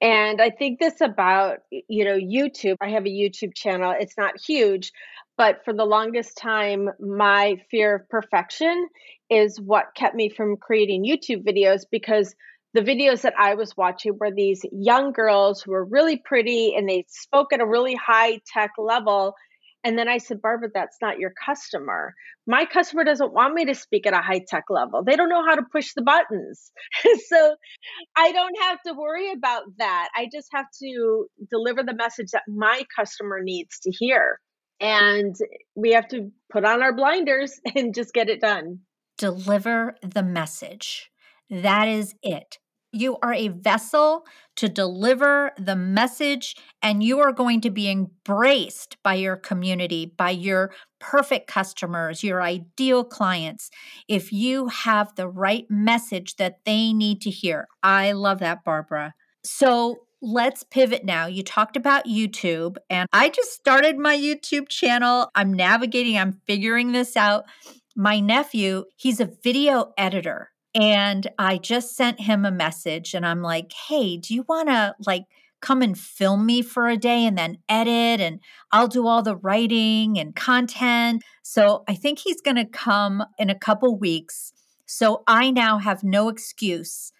And 0.00 0.40
I 0.40 0.50
think 0.50 0.78
this 0.78 1.00
about, 1.00 1.58
you 1.70 2.04
know, 2.04 2.16
YouTube. 2.16 2.76
I 2.80 2.90
have 2.90 3.04
a 3.04 3.08
YouTube 3.08 3.54
channel. 3.56 3.92
It's 3.98 4.16
not 4.16 4.40
huge, 4.40 4.92
but 5.36 5.64
for 5.64 5.74
the 5.74 5.84
longest 5.84 6.36
time, 6.36 6.88
my 7.00 7.56
fear 7.68 7.96
of 7.96 8.08
perfection 8.08 8.88
is 9.28 9.60
what 9.60 9.96
kept 9.96 10.14
me 10.14 10.28
from 10.28 10.56
creating 10.56 11.04
YouTube 11.04 11.44
videos 11.44 11.80
because 11.90 12.36
the 12.74 12.80
videos 12.80 13.22
that 13.22 13.34
I 13.36 13.54
was 13.54 13.76
watching 13.76 14.16
were 14.20 14.30
these 14.30 14.64
young 14.70 15.12
girls 15.12 15.60
who 15.60 15.72
were 15.72 15.84
really 15.84 16.22
pretty 16.24 16.74
and 16.76 16.88
they 16.88 17.04
spoke 17.08 17.52
at 17.52 17.60
a 17.60 17.66
really 17.66 17.96
high 17.96 18.40
tech 18.46 18.70
level 18.78 19.34
and 19.84 19.98
then 19.98 20.08
I 20.08 20.18
said, 20.18 20.40
Barbara, 20.40 20.68
that's 20.72 20.98
not 21.02 21.18
your 21.18 21.32
customer. 21.44 22.14
My 22.46 22.64
customer 22.64 23.04
doesn't 23.04 23.32
want 23.32 23.54
me 23.54 23.64
to 23.64 23.74
speak 23.74 24.06
at 24.06 24.14
a 24.14 24.22
high 24.22 24.44
tech 24.46 24.64
level. 24.70 25.02
They 25.02 25.16
don't 25.16 25.28
know 25.28 25.44
how 25.44 25.56
to 25.56 25.62
push 25.72 25.92
the 25.94 26.02
buttons. 26.02 26.70
so 27.28 27.56
I 28.16 28.32
don't 28.32 28.56
have 28.62 28.80
to 28.86 28.94
worry 28.94 29.32
about 29.32 29.64
that. 29.78 30.08
I 30.16 30.28
just 30.32 30.48
have 30.52 30.66
to 30.82 31.26
deliver 31.50 31.82
the 31.82 31.94
message 31.94 32.30
that 32.32 32.42
my 32.46 32.84
customer 32.96 33.40
needs 33.42 33.80
to 33.80 33.90
hear. 33.90 34.38
And 34.80 35.34
we 35.74 35.92
have 35.92 36.08
to 36.08 36.30
put 36.50 36.64
on 36.64 36.82
our 36.82 36.94
blinders 36.94 37.60
and 37.74 37.94
just 37.94 38.14
get 38.14 38.28
it 38.28 38.40
done. 38.40 38.80
Deliver 39.18 39.96
the 40.02 40.22
message. 40.22 41.10
That 41.50 41.88
is 41.88 42.14
it. 42.22 42.58
You 42.92 43.16
are 43.22 43.32
a 43.32 43.48
vessel 43.48 44.26
to 44.56 44.68
deliver 44.68 45.52
the 45.58 45.74
message, 45.74 46.56
and 46.82 47.02
you 47.02 47.20
are 47.20 47.32
going 47.32 47.62
to 47.62 47.70
be 47.70 47.90
embraced 47.90 48.98
by 49.02 49.14
your 49.14 49.36
community, 49.36 50.12
by 50.14 50.30
your 50.30 50.74
perfect 51.00 51.46
customers, 51.46 52.22
your 52.22 52.42
ideal 52.42 53.02
clients, 53.02 53.70
if 54.08 54.30
you 54.30 54.68
have 54.68 55.14
the 55.16 55.26
right 55.26 55.64
message 55.70 56.36
that 56.36 56.58
they 56.66 56.92
need 56.92 57.22
to 57.22 57.30
hear. 57.30 57.66
I 57.82 58.12
love 58.12 58.40
that, 58.40 58.62
Barbara. 58.62 59.14
So, 59.42 60.00
let's 60.20 60.62
pivot 60.62 61.04
now. 61.04 61.26
You 61.26 61.42
talked 61.42 61.78
about 61.78 62.04
YouTube, 62.04 62.76
and 62.90 63.08
I 63.12 63.30
just 63.30 63.52
started 63.52 63.96
my 63.96 64.16
YouTube 64.16 64.68
channel. 64.68 65.30
I'm 65.34 65.52
navigating, 65.54 66.18
I'm 66.18 66.40
figuring 66.46 66.92
this 66.92 67.16
out. 67.16 67.44
My 67.96 68.20
nephew, 68.20 68.84
he's 68.96 69.18
a 69.18 69.30
video 69.42 69.92
editor 69.96 70.51
And 70.74 71.28
I 71.38 71.58
just 71.58 71.96
sent 71.96 72.20
him 72.20 72.44
a 72.44 72.50
message 72.50 73.14
and 73.14 73.26
I'm 73.26 73.42
like, 73.42 73.72
hey, 73.72 74.16
do 74.16 74.34
you 74.34 74.44
want 74.48 74.68
to 74.68 74.94
like 75.06 75.26
come 75.62 75.80
and 75.80 75.98
film 75.98 76.44
me 76.44 76.60
for 76.60 76.88
a 76.88 76.96
day 76.96 77.24
and 77.24 77.38
then 77.38 77.56
edit 77.68 78.20
and 78.20 78.40
I'll 78.72 78.88
do 78.88 79.06
all 79.06 79.22
the 79.22 79.36
writing 79.36 80.18
and 80.18 80.34
content. 80.34 81.22
So 81.42 81.84
I 81.88 81.94
think 81.94 82.18
he's 82.18 82.40
going 82.42 82.56
to 82.56 82.66
come 82.66 83.24
in 83.38 83.48
a 83.48 83.58
couple 83.58 83.96
weeks. 83.96 84.52
So 84.86 85.22
I 85.26 85.50
now 85.50 85.78
have 85.78 86.02
no 86.02 86.28
excuse 86.28 87.12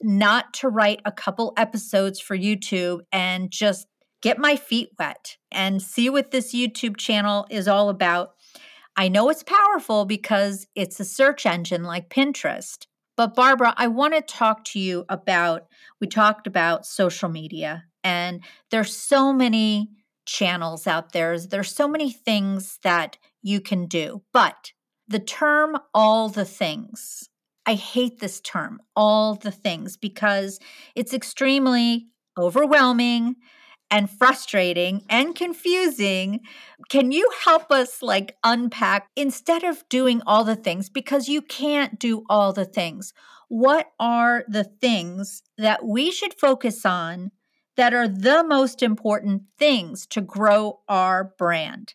not 0.00 0.54
to 0.54 0.68
write 0.68 1.00
a 1.04 1.12
couple 1.12 1.52
episodes 1.56 2.20
for 2.20 2.36
YouTube 2.36 3.00
and 3.12 3.50
just 3.50 3.86
get 4.20 4.38
my 4.38 4.56
feet 4.56 4.90
wet 4.98 5.36
and 5.50 5.82
see 5.82 6.08
what 6.08 6.30
this 6.30 6.54
YouTube 6.54 6.96
channel 6.96 7.46
is 7.50 7.68
all 7.68 7.88
about. 7.88 8.34
I 8.96 9.08
know 9.08 9.30
it's 9.30 9.42
powerful 9.42 10.04
because 10.04 10.66
it's 10.74 11.00
a 11.00 11.04
search 11.04 11.46
engine 11.46 11.84
like 11.84 12.10
Pinterest. 12.10 12.86
But 13.16 13.34
Barbara, 13.34 13.74
I 13.76 13.88
want 13.88 14.14
to 14.14 14.22
talk 14.22 14.64
to 14.66 14.80
you 14.80 15.04
about 15.08 15.66
we 16.00 16.06
talked 16.06 16.46
about 16.46 16.86
social 16.86 17.28
media 17.28 17.84
and 18.02 18.42
there's 18.70 18.96
so 18.96 19.32
many 19.32 19.90
channels 20.26 20.86
out 20.86 21.12
there. 21.12 21.38
There's 21.38 21.74
so 21.74 21.88
many 21.88 22.10
things 22.10 22.78
that 22.82 23.18
you 23.42 23.60
can 23.60 23.86
do. 23.86 24.22
But 24.32 24.72
the 25.08 25.18
term 25.18 25.76
all 25.94 26.28
the 26.28 26.44
things, 26.44 27.28
I 27.66 27.74
hate 27.74 28.20
this 28.20 28.40
term, 28.40 28.80
all 28.96 29.34
the 29.34 29.50
things, 29.50 29.96
because 29.96 30.58
it's 30.94 31.14
extremely 31.14 32.06
overwhelming 32.38 33.36
and 33.92 34.10
frustrating 34.10 35.04
and 35.08 35.36
confusing. 35.36 36.40
Can 36.88 37.12
you 37.12 37.30
help 37.44 37.70
us 37.70 38.02
like 38.02 38.36
unpack 38.42 39.08
instead 39.14 39.62
of 39.62 39.88
doing 39.90 40.22
all 40.26 40.42
the 40.42 40.56
things 40.56 40.88
because 40.88 41.28
you 41.28 41.42
can't 41.42 42.00
do 42.00 42.24
all 42.28 42.54
the 42.54 42.64
things? 42.64 43.12
What 43.48 43.92
are 44.00 44.44
the 44.48 44.64
things 44.64 45.42
that 45.58 45.84
we 45.84 46.10
should 46.10 46.32
focus 46.32 46.86
on 46.86 47.32
that 47.76 47.92
are 47.92 48.08
the 48.08 48.42
most 48.42 48.82
important 48.82 49.42
things 49.58 50.06
to 50.06 50.22
grow 50.22 50.80
our 50.88 51.34
brand? 51.36 51.94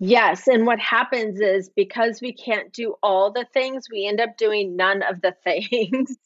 Yes. 0.00 0.48
And 0.48 0.66
what 0.66 0.80
happens 0.80 1.40
is 1.40 1.70
because 1.76 2.20
we 2.22 2.32
can't 2.32 2.72
do 2.72 2.94
all 3.02 3.30
the 3.30 3.46
things, 3.52 3.84
we 3.92 4.06
end 4.06 4.20
up 4.20 4.36
doing 4.38 4.76
none 4.76 5.02
of 5.02 5.20
the 5.20 5.34
things. 5.44 6.16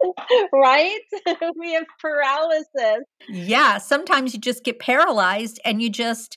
right? 0.52 1.00
we 1.56 1.72
have 1.74 1.86
paralysis. 2.00 3.04
Yeah. 3.28 3.78
Sometimes 3.78 4.34
you 4.34 4.40
just 4.40 4.64
get 4.64 4.78
paralyzed 4.78 5.60
and 5.64 5.82
you 5.82 5.90
just 5.90 6.36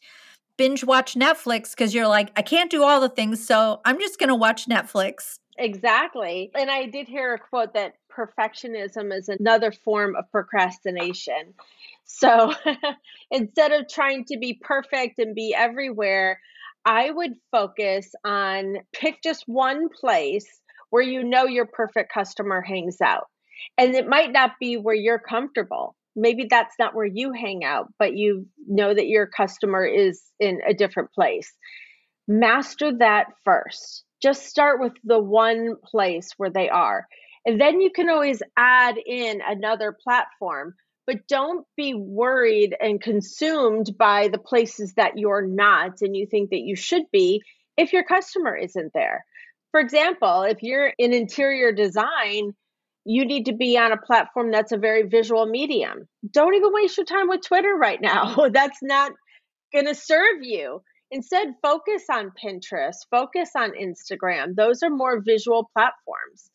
binge 0.57 0.83
watch 0.83 1.15
Netflix 1.15 1.71
because 1.71 1.93
you're 1.93 2.07
like, 2.07 2.31
I 2.35 2.41
can't 2.41 2.69
do 2.69 2.83
all 2.83 3.01
the 3.01 3.09
things. 3.09 3.45
So 3.45 3.81
I'm 3.85 3.99
just 3.99 4.19
going 4.19 4.29
to 4.29 4.35
watch 4.35 4.67
Netflix. 4.67 5.39
Exactly. 5.57 6.51
And 6.55 6.71
I 6.71 6.85
did 6.87 7.07
hear 7.07 7.33
a 7.33 7.39
quote 7.39 7.73
that 7.73 7.95
perfectionism 8.15 9.15
is 9.15 9.29
another 9.29 9.71
form 9.71 10.15
of 10.15 10.29
procrastination. 10.31 11.53
So 12.03 12.53
instead 13.31 13.71
of 13.71 13.87
trying 13.87 14.25
to 14.25 14.37
be 14.37 14.59
perfect 14.61 15.19
and 15.19 15.35
be 15.35 15.55
everywhere, 15.55 16.39
I 16.85 17.11
would 17.11 17.33
focus 17.51 18.13
on 18.25 18.77
pick 18.91 19.21
just 19.23 19.43
one 19.47 19.89
place 19.89 20.61
where 20.89 21.03
you 21.03 21.23
know 21.23 21.45
your 21.45 21.65
perfect 21.65 22.11
customer 22.11 22.61
hangs 22.61 23.01
out. 23.01 23.27
And 23.77 23.95
it 23.95 24.07
might 24.07 24.31
not 24.31 24.51
be 24.59 24.77
where 24.77 24.95
you're 24.95 25.19
comfortable. 25.19 25.95
Maybe 26.15 26.47
that's 26.49 26.75
not 26.77 26.93
where 26.93 27.05
you 27.05 27.31
hang 27.31 27.63
out, 27.63 27.87
but 27.97 28.15
you 28.15 28.47
know 28.67 28.93
that 28.93 29.07
your 29.07 29.27
customer 29.27 29.85
is 29.85 30.21
in 30.39 30.59
a 30.67 30.73
different 30.73 31.11
place. 31.13 31.53
Master 32.27 32.97
that 32.97 33.27
first. 33.45 34.03
Just 34.21 34.45
start 34.45 34.79
with 34.79 34.93
the 35.03 35.19
one 35.19 35.75
place 35.83 36.31
where 36.37 36.49
they 36.49 36.69
are. 36.69 37.07
And 37.45 37.59
then 37.59 37.81
you 37.81 37.89
can 37.91 38.09
always 38.09 38.43
add 38.55 38.97
in 39.03 39.41
another 39.41 39.97
platform, 40.03 40.75
but 41.07 41.27
don't 41.27 41.65
be 41.75 41.93
worried 41.93 42.75
and 42.79 43.01
consumed 43.01 43.97
by 43.97 44.27
the 44.27 44.37
places 44.37 44.93
that 44.93 45.17
you're 45.17 45.47
not 45.47 46.01
and 46.01 46.15
you 46.15 46.27
think 46.27 46.51
that 46.51 46.59
you 46.59 46.75
should 46.75 47.03
be 47.11 47.41
if 47.77 47.93
your 47.93 48.03
customer 48.03 48.55
isn't 48.55 48.93
there. 48.93 49.25
For 49.71 49.79
example, 49.79 50.43
if 50.43 50.61
you're 50.61 50.93
in 50.97 51.13
interior 51.13 51.71
design, 51.71 52.53
you 53.05 53.25
need 53.25 53.45
to 53.45 53.53
be 53.53 53.77
on 53.77 53.91
a 53.91 53.97
platform 53.97 54.51
that's 54.51 54.71
a 54.71 54.77
very 54.77 55.03
visual 55.03 55.45
medium. 55.45 56.07
Don't 56.29 56.53
even 56.53 56.71
waste 56.71 56.97
your 56.97 57.05
time 57.05 57.27
with 57.27 57.41
Twitter 57.45 57.75
right 57.75 57.99
now. 58.01 58.35
Mm-hmm. 58.35 58.51
that's 58.53 58.79
not 58.81 59.11
going 59.73 59.87
to 59.87 59.95
serve 59.95 60.41
you. 60.41 60.81
Instead, 61.09 61.55
focus 61.61 62.03
on 62.09 62.31
Pinterest, 62.41 62.95
focus 63.09 63.49
on 63.55 63.71
Instagram. 63.71 64.55
Those 64.55 64.81
are 64.81 64.89
more 64.89 65.21
visual 65.21 65.69
platforms. 65.73 66.49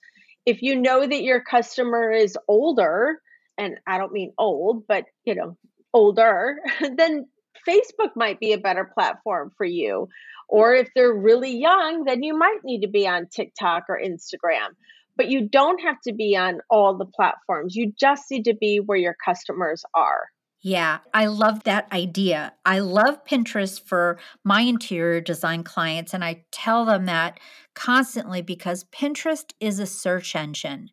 If 0.46 0.62
you 0.62 0.80
know 0.80 1.06
that 1.06 1.22
your 1.22 1.42
customer 1.42 2.10
is 2.10 2.38
older, 2.48 3.20
and 3.58 3.78
I 3.86 3.98
don't 3.98 4.12
mean 4.12 4.32
old, 4.38 4.86
but 4.86 5.04
you 5.24 5.34
know, 5.34 5.58
older, 5.92 6.58
then 6.96 7.26
Facebook 7.68 8.10
might 8.14 8.40
be 8.40 8.52
a 8.52 8.58
better 8.58 8.84
platform 8.84 9.50
for 9.58 9.66
you. 9.66 10.08
Or 10.48 10.74
if 10.74 10.88
they're 10.94 11.12
really 11.12 11.58
young, 11.58 12.04
then 12.04 12.22
you 12.22 12.38
might 12.38 12.60
need 12.62 12.82
to 12.82 12.88
be 12.88 13.06
on 13.08 13.26
TikTok 13.26 13.84
or 13.88 14.00
Instagram 14.00 14.68
but 15.16 15.28
you 15.28 15.48
don't 15.48 15.80
have 15.80 16.00
to 16.02 16.12
be 16.12 16.36
on 16.36 16.60
all 16.70 16.96
the 16.96 17.06
platforms. 17.06 17.74
You 17.74 17.92
just 17.98 18.24
need 18.30 18.44
to 18.44 18.54
be 18.54 18.78
where 18.78 18.98
your 18.98 19.16
customers 19.24 19.84
are. 19.94 20.28
Yeah, 20.62 20.98
I 21.14 21.26
love 21.26 21.62
that 21.64 21.86
idea. 21.92 22.52
I 22.64 22.80
love 22.80 23.24
Pinterest 23.24 23.80
for 23.80 24.18
my 24.42 24.62
interior 24.62 25.20
design 25.20 25.62
clients, 25.62 26.12
and 26.12 26.24
I 26.24 26.44
tell 26.50 26.84
them 26.84 27.06
that 27.06 27.38
constantly 27.74 28.42
because 28.42 28.84
Pinterest 28.84 29.52
is 29.60 29.78
a 29.78 29.86
search 29.86 30.34
engine. 30.34 30.90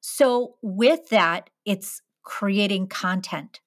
So, 0.00 0.54
with 0.62 1.08
that, 1.10 1.50
it's 1.66 2.00
creating 2.22 2.86
content, 2.88 3.60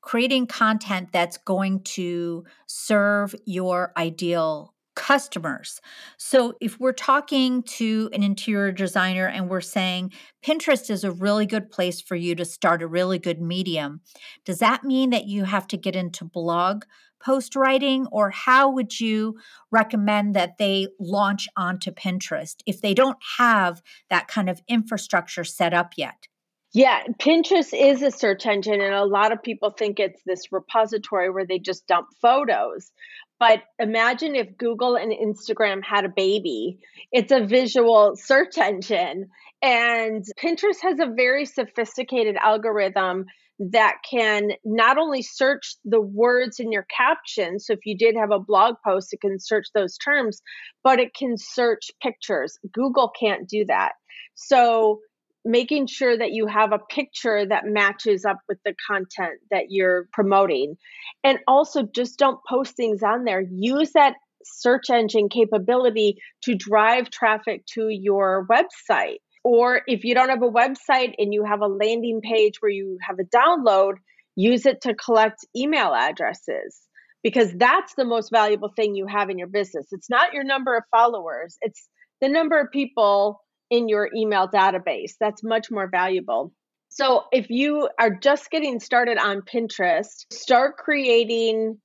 creating 0.00 0.46
content 0.46 1.10
that's 1.12 1.36
going 1.36 1.82
to 1.82 2.44
serve 2.66 3.34
your 3.44 3.92
ideal 3.96 4.74
customers. 5.00 5.80
So 6.18 6.52
if 6.60 6.78
we're 6.78 6.92
talking 6.92 7.62
to 7.62 8.10
an 8.12 8.22
interior 8.22 8.70
designer 8.70 9.26
and 9.26 9.48
we're 9.48 9.62
saying 9.62 10.12
Pinterest 10.44 10.90
is 10.90 11.04
a 11.04 11.10
really 11.10 11.46
good 11.46 11.70
place 11.70 12.02
for 12.02 12.16
you 12.16 12.34
to 12.34 12.44
start 12.44 12.82
a 12.82 12.86
really 12.86 13.18
good 13.18 13.40
medium, 13.40 14.02
does 14.44 14.58
that 14.58 14.84
mean 14.84 15.08
that 15.08 15.24
you 15.24 15.44
have 15.44 15.66
to 15.68 15.78
get 15.78 15.96
into 15.96 16.26
blog 16.26 16.84
post 17.18 17.56
writing 17.56 18.08
or 18.12 18.28
how 18.28 18.70
would 18.70 19.00
you 19.00 19.38
recommend 19.70 20.36
that 20.36 20.58
they 20.58 20.88
launch 20.98 21.48
onto 21.56 21.90
Pinterest 21.90 22.56
if 22.66 22.82
they 22.82 22.92
don't 22.92 23.18
have 23.38 23.80
that 24.10 24.28
kind 24.28 24.50
of 24.50 24.60
infrastructure 24.68 25.44
set 25.44 25.72
up 25.72 25.94
yet? 25.96 26.28
Yeah, 26.72 27.02
Pinterest 27.18 27.72
is 27.72 28.00
a 28.02 28.12
search 28.12 28.46
engine, 28.46 28.80
and 28.80 28.94
a 28.94 29.04
lot 29.04 29.32
of 29.32 29.42
people 29.42 29.70
think 29.70 29.98
it's 29.98 30.22
this 30.24 30.52
repository 30.52 31.28
where 31.28 31.44
they 31.44 31.58
just 31.58 31.88
dump 31.88 32.08
photos. 32.22 32.92
But 33.40 33.62
imagine 33.78 34.36
if 34.36 34.58
Google 34.58 34.96
and 34.96 35.12
Instagram 35.12 35.82
had 35.82 36.04
a 36.04 36.12
baby. 36.14 36.78
It's 37.10 37.32
a 37.32 37.46
visual 37.46 38.12
search 38.14 38.58
engine. 38.58 39.28
And 39.62 40.24
Pinterest 40.38 40.80
has 40.82 41.00
a 41.00 41.12
very 41.16 41.46
sophisticated 41.46 42.36
algorithm 42.36 43.24
that 43.58 43.96
can 44.08 44.52
not 44.64 44.96
only 44.98 45.22
search 45.22 45.74
the 45.84 46.00
words 46.00 46.60
in 46.60 46.70
your 46.70 46.86
caption. 46.94 47.58
So 47.58 47.72
if 47.74 47.80
you 47.84 47.96
did 47.96 48.14
have 48.16 48.30
a 48.30 48.38
blog 48.38 48.76
post, 48.86 49.12
it 49.12 49.20
can 49.20 49.38
search 49.38 49.66
those 49.74 49.98
terms, 49.98 50.40
but 50.84 50.98
it 50.98 51.14
can 51.14 51.36
search 51.36 51.90
pictures. 52.02 52.58
Google 52.72 53.10
can't 53.18 53.48
do 53.48 53.64
that. 53.66 53.92
So 54.34 55.00
making 55.44 55.86
sure 55.86 56.16
that 56.16 56.32
you 56.32 56.46
have 56.46 56.72
a 56.72 56.78
picture 56.78 57.46
that 57.46 57.64
matches 57.66 58.24
up 58.24 58.38
with 58.48 58.58
the 58.64 58.74
content 58.86 59.40
that 59.50 59.66
you're 59.70 60.08
promoting. 60.12 60.76
And 61.24 61.38
also, 61.48 61.82
just 61.82 62.18
don't 62.18 62.40
post 62.48 62.76
things 62.76 63.02
on 63.02 63.24
there. 63.24 63.42
Use 63.50 63.92
that 63.92 64.14
search 64.44 64.90
engine 64.90 65.28
capability 65.28 66.16
to 66.42 66.54
drive 66.54 67.10
traffic 67.10 67.64
to 67.74 67.88
your 67.88 68.46
website. 68.50 69.18
Or 69.42 69.82
if 69.86 70.04
you 70.04 70.14
don't 70.14 70.28
have 70.28 70.42
a 70.42 70.50
website 70.50 71.14
and 71.18 71.32
you 71.32 71.44
have 71.44 71.62
a 71.62 71.66
landing 71.66 72.20
page 72.20 72.54
where 72.60 72.70
you 72.70 72.98
have 73.06 73.18
a 73.18 73.24
download, 73.24 73.94
use 74.36 74.66
it 74.66 74.82
to 74.82 74.94
collect 74.94 75.46
email 75.56 75.94
addresses 75.94 76.80
because 77.22 77.52
that's 77.56 77.94
the 77.94 78.04
most 78.04 78.30
valuable 78.30 78.70
thing 78.74 78.94
you 78.94 79.06
have 79.06 79.30
in 79.30 79.38
your 79.38 79.48
business. 79.48 79.86
It's 79.92 80.10
not 80.10 80.32
your 80.32 80.44
number 80.44 80.76
of 80.76 80.84
followers, 80.90 81.56
it's 81.62 81.88
the 82.20 82.28
number 82.28 82.60
of 82.60 82.70
people 82.70 83.40
in 83.70 83.88
your 83.88 84.10
email 84.14 84.48
database. 84.48 85.12
That's 85.18 85.42
much 85.42 85.70
more 85.70 85.88
valuable. 85.88 86.52
So, 86.88 87.24
if 87.32 87.50
you 87.50 87.88
are 87.98 88.10
just 88.10 88.50
getting 88.50 88.80
started 88.80 89.16
on 89.16 89.42
Pinterest, 89.42 90.26
start 90.32 90.76
creating 90.76 91.78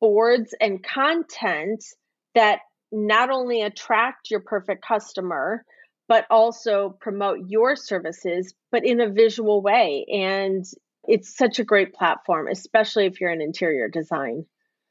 boards 0.00 0.54
and 0.60 0.82
content 0.82 1.84
that 2.34 2.60
not 2.90 3.30
only 3.30 3.62
attract 3.62 4.30
your 4.30 4.40
perfect 4.40 4.84
customer, 4.86 5.64
but 6.08 6.24
also 6.30 6.96
promote 7.00 7.40
your 7.48 7.76
services, 7.76 8.54
but 8.72 8.86
in 8.86 9.00
a 9.00 9.10
visual 9.10 9.60
way. 9.60 10.06
And 10.10 10.64
it's 11.04 11.36
such 11.36 11.58
a 11.58 11.64
great 11.64 11.92
platform, 11.92 12.48
especially 12.48 13.06
if 13.06 13.20
you're 13.20 13.30
in 13.30 13.42
interior 13.42 13.88
design. 13.88 14.46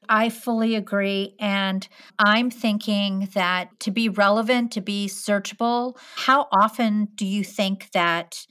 I 0.09 0.29
fully 0.29 0.75
agree. 0.75 1.35
And 1.39 1.87
I'm 2.19 2.49
thinking 2.49 3.29
that 3.33 3.79
to 3.81 3.91
be 3.91 4.09
relevant, 4.09 4.71
to 4.73 4.81
be 4.81 5.07
searchable, 5.07 5.97
how 6.15 6.47
often 6.51 7.09
do 7.15 7.25
you 7.25 7.43
think 7.43 7.91
that 7.91 8.45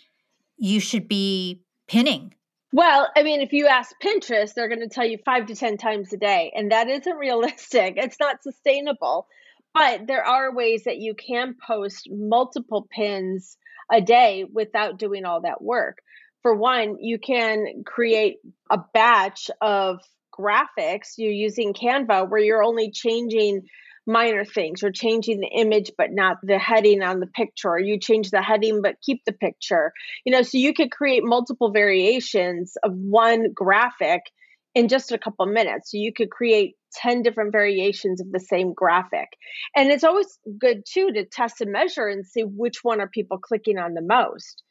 you 0.56 0.80
should 0.80 1.08
be 1.08 1.62
pinning? 1.88 2.34
Well, 2.72 3.08
I 3.16 3.22
mean, 3.22 3.40
if 3.40 3.52
you 3.52 3.66
ask 3.66 3.94
Pinterest, 4.02 4.54
they're 4.54 4.68
going 4.68 4.80
to 4.80 4.88
tell 4.88 5.06
you 5.06 5.18
five 5.24 5.46
to 5.46 5.54
10 5.54 5.76
times 5.76 6.12
a 6.12 6.16
day, 6.16 6.52
and 6.54 6.72
that 6.72 6.88
isn't 6.88 7.16
realistic. 7.18 7.94
It's 7.96 8.20
not 8.20 8.42
sustainable. 8.42 9.26
But 9.72 10.06
there 10.06 10.24
are 10.24 10.54
ways 10.54 10.84
that 10.84 10.98
you 10.98 11.14
can 11.14 11.54
post 11.66 12.08
multiple 12.10 12.86
pins 12.90 13.58
a 13.92 14.00
day 14.00 14.44
without 14.50 14.98
doing 14.98 15.24
all 15.24 15.42
that 15.42 15.62
work. 15.62 15.98
For 16.42 16.54
one, 16.54 16.96
you 17.00 17.18
can 17.18 17.82
create 17.84 18.38
a 18.70 18.78
batch 18.94 19.50
of 19.60 20.00
graphics 20.38 21.14
you're 21.16 21.30
using 21.30 21.72
Canva 21.72 22.28
where 22.30 22.40
you're 22.40 22.64
only 22.64 22.90
changing 22.90 23.62
minor 24.06 24.44
things. 24.44 24.82
Or 24.84 24.90
changing 24.90 25.40
the 25.40 25.48
image 25.48 25.90
but 25.98 26.12
not 26.12 26.38
the 26.42 26.58
heading 26.58 27.02
on 27.02 27.20
the 27.20 27.26
picture 27.26 27.70
or 27.70 27.78
you 27.78 27.98
change 27.98 28.30
the 28.30 28.42
heading 28.42 28.80
but 28.82 29.00
keep 29.02 29.22
the 29.24 29.32
picture. 29.32 29.92
You 30.24 30.32
know 30.32 30.42
so 30.42 30.58
you 30.58 30.74
could 30.74 30.90
create 30.90 31.24
multiple 31.24 31.72
variations 31.72 32.76
of 32.84 32.92
one 32.94 33.52
graphic 33.52 34.22
in 34.76 34.88
just 34.88 35.10
a 35.10 35.18
couple 35.18 35.46
minutes. 35.46 35.90
So 35.90 35.96
you 35.96 36.12
could 36.12 36.30
create 36.30 36.76
10 36.96 37.22
different 37.22 37.50
variations 37.50 38.20
of 38.20 38.30
the 38.30 38.40
same 38.40 38.74
graphic. 38.74 39.28
And 39.74 39.90
it's 39.90 40.04
always 40.04 40.38
good 40.58 40.82
too 40.86 41.12
to 41.12 41.24
test 41.24 41.60
and 41.60 41.72
measure 41.72 42.06
and 42.06 42.26
see 42.26 42.42
which 42.42 42.78
one 42.82 43.00
are 43.00 43.08
people 43.08 43.38
clicking 43.38 43.78
on 43.78 43.94
the 43.94 44.02
most. 44.02 44.62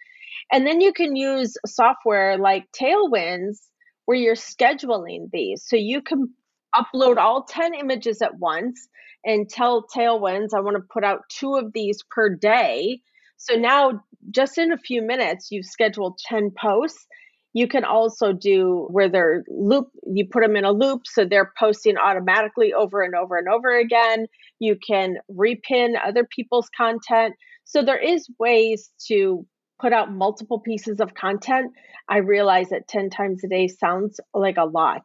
And 0.51 0.65
then 0.65 0.79
you 0.79 0.93
can 0.93 1.15
use 1.15 1.55
software 1.65 2.37
like 2.37 2.65
tailwinds 2.71 3.57
where 4.05 4.17
you're 4.17 4.35
scheduling 4.35 5.29
these 5.31 5.63
so 5.65 5.75
you 5.75 6.01
can 6.01 6.29
upload 6.75 7.17
all 7.17 7.43
10 7.43 7.73
images 7.73 8.21
at 8.21 8.37
once 8.37 8.87
and 9.25 9.49
tell 9.49 9.85
Tailwinds 9.95 10.53
I 10.55 10.59
want 10.59 10.77
to 10.77 10.83
put 10.93 11.03
out 11.03 11.21
two 11.29 11.55
of 11.55 11.73
these 11.73 11.99
per 12.11 12.29
day. 12.29 13.01
So 13.37 13.55
now, 13.55 14.03
just 14.31 14.57
in 14.57 14.71
a 14.71 14.77
few 14.77 15.01
minutes, 15.01 15.47
you've 15.51 15.65
scheduled 15.65 16.19
10 16.27 16.51
posts. 16.57 17.05
You 17.53 17.67
can 17.67 17.85
also 17.85 18.33
do 18.33 18.87
where 18.91 19.09
they're 19.09 19.43
loop, 19.47 19.87
you 20.05 20.27
put 20.27 20.41
them 20.41 20.57
in 20.57 20.65
a 20.65 20.71
loop 20.71 21.03
so 21.05 21.23
they're 21.23 21.53
posting 21.57 21.97
automatically 21.97 22.73
over 22.73 23.01
and 23.01 23.15
over 23.15 23.37
and 23.37 23.47
over 23.47 23.77
again. 23.77 24.27
You 24.59 24.77
can 24.85 25.15
repin 25.31 25.93
other 26.05 26.27
people's 26.35 26.69
content. 26.75 27.33
So 27.63 27.81
there 27.81 27.97
is 27.97 28.27
ways 28.39 28.91
to 29.07 29.45
put 29.79 29.93
out 29.93 30.11
multiple 30.11 30.59
pieces 30.59 30.99
of 30.99 31.13
content. 31.13 31.73
I 32.07 32.17
realize 32.17 32.69
that 32.69 32.87
10 32.87 33.09
times 33.09 33.43
a 33.43 33.47
day 33.47 33.67
sounds 33.67 34.19
like 34.33 34.57
a 34.57 34.65
lot. 34.65 35.03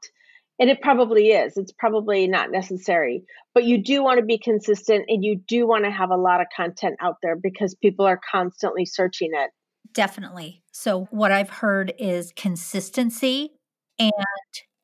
And 0.58 0.68
it 0.68 0.82
probably 0.82 1.28
is. 1.28 1.56
It's 1.56 1.72
probably 1.72 2.26
not 2.26 2.50
necessary. 2.50 3.24
But 3.54 3.64
you 3.64 3.82
do 3.82 4.04
want 4.04 4.20
to 4.20 4.24
be 4.24 4.38
consistent 4.38 5.06
and 5.08 5.24
you 5.24 5.40
do 5.48 5.66
want 5.66 5.84
to 5.84 5.90
have 5.90 6.10
a 6.10 6.16
lot 6.16 6.40
of 6.40 6.48
content 6.54 6.96
out 7.00 7.16
there 7.22 7.34
because 7.34 7.74
people 7.74 8.04
are 8.04 8.20
constantly 8.30 8.84
searching 8.84 9.30
it. 9.32 9.50
Definitely. 9.94 10.62
So, 10.70 11.06
what 11.10 11.32
I've 11.32 11.50
heard 11.50 11.94
is 11.98 12.32
consistency 12.36 13.52
and 13.98 14.12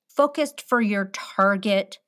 focused 0.08 0.62
for 0.66 0.80
your 0.80 1.10
target 1.12 1.98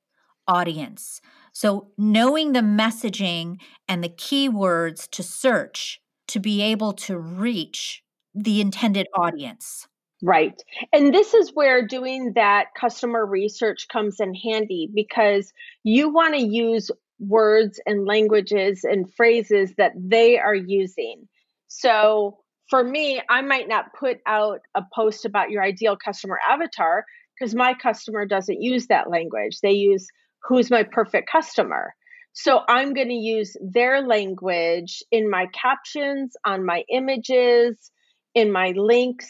audience. 0.47 1.21
So, 1.53 1.91
knowing 1.97 2.53
the 2.53 2.59
messaging 2.59 3.57
and 3.87 4.03
the 4.03 4.09
keywords 4.09 5.09
to 5.11 5.23
search 5.23 6.01
to 6.29 6.39
be 6.39 6.61
able 6.61 6.93
to 6.93 7.17
reach 7.17 8.03
the 8.33 8.61
intended 8.61 9.07
audience. 9.15 9.87
Right. 10.21 10.61
And 10.91 11.13
this 11.13 11.33
is 11.33 11.51
where 11.53 11.85
doing 11.85 12.33
that 12.35 12.67
customer 12.77 13.25
research 13.25 13.87
comes 13.91 14.19
in 14.19 14.33
handy 14.33 14.89
because 14.93 15.53
you 15.83 16.09
want 16.09 16.35
to 16.35 16.41
use 16.41 16.91
words 17.19 17.79
and 17.85 18.05
languages 18.05 18.83
and 18.83 19.13
phrases 19.13 19.73
that 19.77 19.93
they 19.95 20.37
are 20.37 20.55
using. 20.55 21.27
So 21.67 22.37
for 22.69 22.83
me, 22.83 23.21
I 23.29 23.41
might 23.41 23.67
not 23.67 23.93
put 23.97 24.17
out 24.25 24.59
a 24.75 24.83
post 24.93 25.25
about 25.25 25.51
your 25.51 25.63
ideal 25.63 25.97
customer 25.97 26.39
avatar 26.47 27.05
because 27.37 27.55
my 27.55 27.73
customer 27.73 28.25
doesn't 28.25 28.61
use 28.61 28.87
that 28.87 29.09
language. 29.09 29.59
They 29.61 29.71
use 29.71 30.07
who's 30.43 30.69
my 30.69 30.83
perfect 30.83 31.29
customer. 31.29 31.93
So 32.41 32.61
I'm 32.69 32.93
going 32.93 33.09
to 33.09 33.13
use 33.13 33.57
their 33.61 34.01
language 34.01 35.03
in 35.11 35.29
my 35.29 35.47
captions, 35.47 36.37
on 36.45 36.65
my 36.65 36.85
images, 36.89 37.91
in 38.33 38.49
my 38.49 38.71
links 38.77 39.29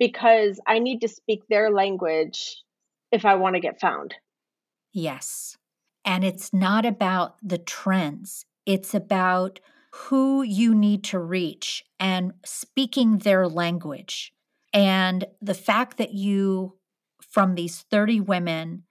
because 0.00 0.58
I 0.66 0.80
need 0.80 0.98
to 1.02 1.08
speak 1.08 1.42
their 1.48 1.70
language 1.70 2.64
if 3.12 3.24
I 3.24 3.36
want 3.36 3.54
to 3.54 3.60
get 3.60 3.80
found. 3.80 4.16
Yes. 4.92 5.58
And 6.04 6.24
it's 6.24 6.52
not 6.52 6.84
about 6.84 7.36
the 7.40 7.58
trends, 7.58 8.46
it's 8.66 8.94
about 8.94 9.60
who 9.92 10.42
you 10.42 10.74
need 10.74 11.04
to 11.04 11.20
reach 11.20 11.84
and 12.00 12.32
speaking 12.44 13.18
their 13.18 13.46
language. 13.46 14.32
And 14.72 15.24
the 15.40 15.54
fact 15.54 15.98
that 15.98 16.14
you, 16.14 16.78
from 17.20 17.54
these 17.54 17.82
30 17.92 18.22
women, 18.22 18.86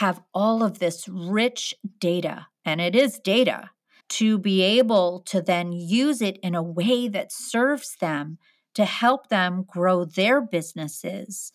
have 0.00 0.20
all 0.34 0.64
of 0.64 0.80
this 0.80 1.06
rich 1.08 1.72
data, 2.00 2.48
and 2.66 2.80
it 2.80 2.94
is 2.94 3.18
data, 3.18 3.70
to 4.08 4.38
be 4.38 4.60
able 4.62 5.22
to 5.26 5.40
then 5.40 5.72
use 5.72 6.20
it 6.20 6.38
in 6.42 6.54
a 6.54 6.62
way 6.62 7.08
that 7.08 7.32
serves 7.32 7.96
them 8.00 8.38
to 8.74 8.84
help 8.84 9.28
them 9.28 9.64
grow 9.66 10.04
their 10.04 10.40
businesses, 10.40 11.52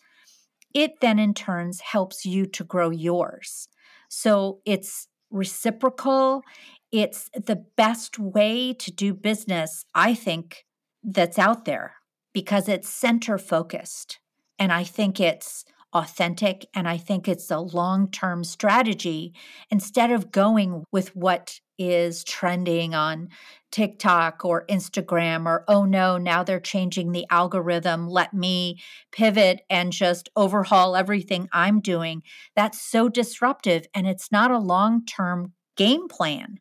it 0.74 1.00
then 1.00 1.18
in 1.18 1.34
turns 1.34 1.80
helps 1.80 2.26
you 2.26 2.46
to 2.46 2.64
grow 2.64 2.90
yours. 2.90 3.68
So 4.08 4.60
it's 4.66 5.06
reciprocal. 5.30 6.42
It's 6.90 7.30
the 7.34 7.64
best 7.76 8.18
way 8.18 8.74
to 8.74 8.90
do 8.90 9.14
business, 9.14 9.84
I 9.94 10.14
think, 10.14 10.64
that's 11.02 11.38
out 11.38 11.64
there 11.64 11.94
because 12.32 12.68
it's 12.68 12.88
center 12.88 13.38
focused. 13.38 14.18
And 14.58 14.72
I 14.72 14.84
think 14.84 15.20
it's 15.20 15.64
authentic 15.92 16.66
and 16.74 16.88
I 16.88 16.96
think 16.96 17.28
it's 17.28 17.50
a 17.50 17.58
long 17.58 18.10
term 18.10 18.44
strategy 18.44 19.34
instead 19.70 20.10
of 20.10 20.32
going 20.32 20.84
with 20.90 21.14
what 21.14 21.60
is 21.78 22.22
trending 22.24 22.94
on 22.94 23.28
TikTok 23.70 24.44
or 24.44 24.66
Instagram 24.66 25.46
or 25.46 25.64
oh 25.68 25.84
no, 25.84 26.18
now 26.18 26.42
they're 26.42 26.60
changing 26.60 27.12
the 27.12 27.26
algorithm. 27.30 28.08
Let 28.08 28.32
me 28.32 28.80
pivot 29.10 29.62
and 29.68 29.92
just 29.92 30.28
overhaul 30.36 30.94
everything 30.94 31.48
I'm 31.52 31.80
doing. 31.80 32.22
That's 32.54 32.80
so 32.80 33.08
disruptive 33.08 33.86
and 33.94 34.06
it's 34.06 34.30
not 34.30 34.50
a 34.50 34.58
long 34.58 35.04
term 35.04 35.52
game 35.76 36.08
plan. 36.08 36.60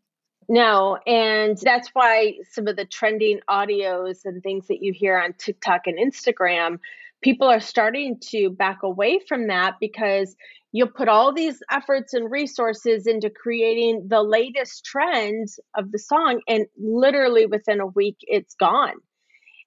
No, 0.50 0.98
and 1.08 1.58
that's 1.58 1.90
why 1.94 2.34
some 2.50 2.68
of 2.68 2.76
the 2.76 2.86
trending 2.86 3.40
audios 3.50 4.26
and 4.26 4.44
things 4.44 4.68
that 4.68 4.82
you 4.82 4.92
hear 4.92 5.18
on 5.18 5.34
TikTok 5.34 5.84
and 5.86 5.98
Instagram 5.98 6.80
people 7.22 7.48
are 7.48 7.60
starting 7.60 8.18
to 8.30 8.50
back 8.50 8.80
away 8.84 9.20
from 9.28 9.48
that 9.48 9.76
because 9.80 10.36
you'll 10.72 10.88
put 10.88 11.08
all 11.08 11.34
these 11.34 11.60
efforts 11.70 12.14
and 12.14 12.32
resources 12.32 13.06
into 13.08 13.30
creating 13.30 14.08
the 14.08 14.24
latest 14.24 14.86
trends 14.86 15.60
of 15.76 15.92
the 15.92 16.00
song 16.00 16.42
and 16.48 16.66
literally 16.82 17.46
within 17.46 17.80
a 17.80 17.88
week 17.88 18.18
it's 18.22 18.56
gone. 18.56 18.96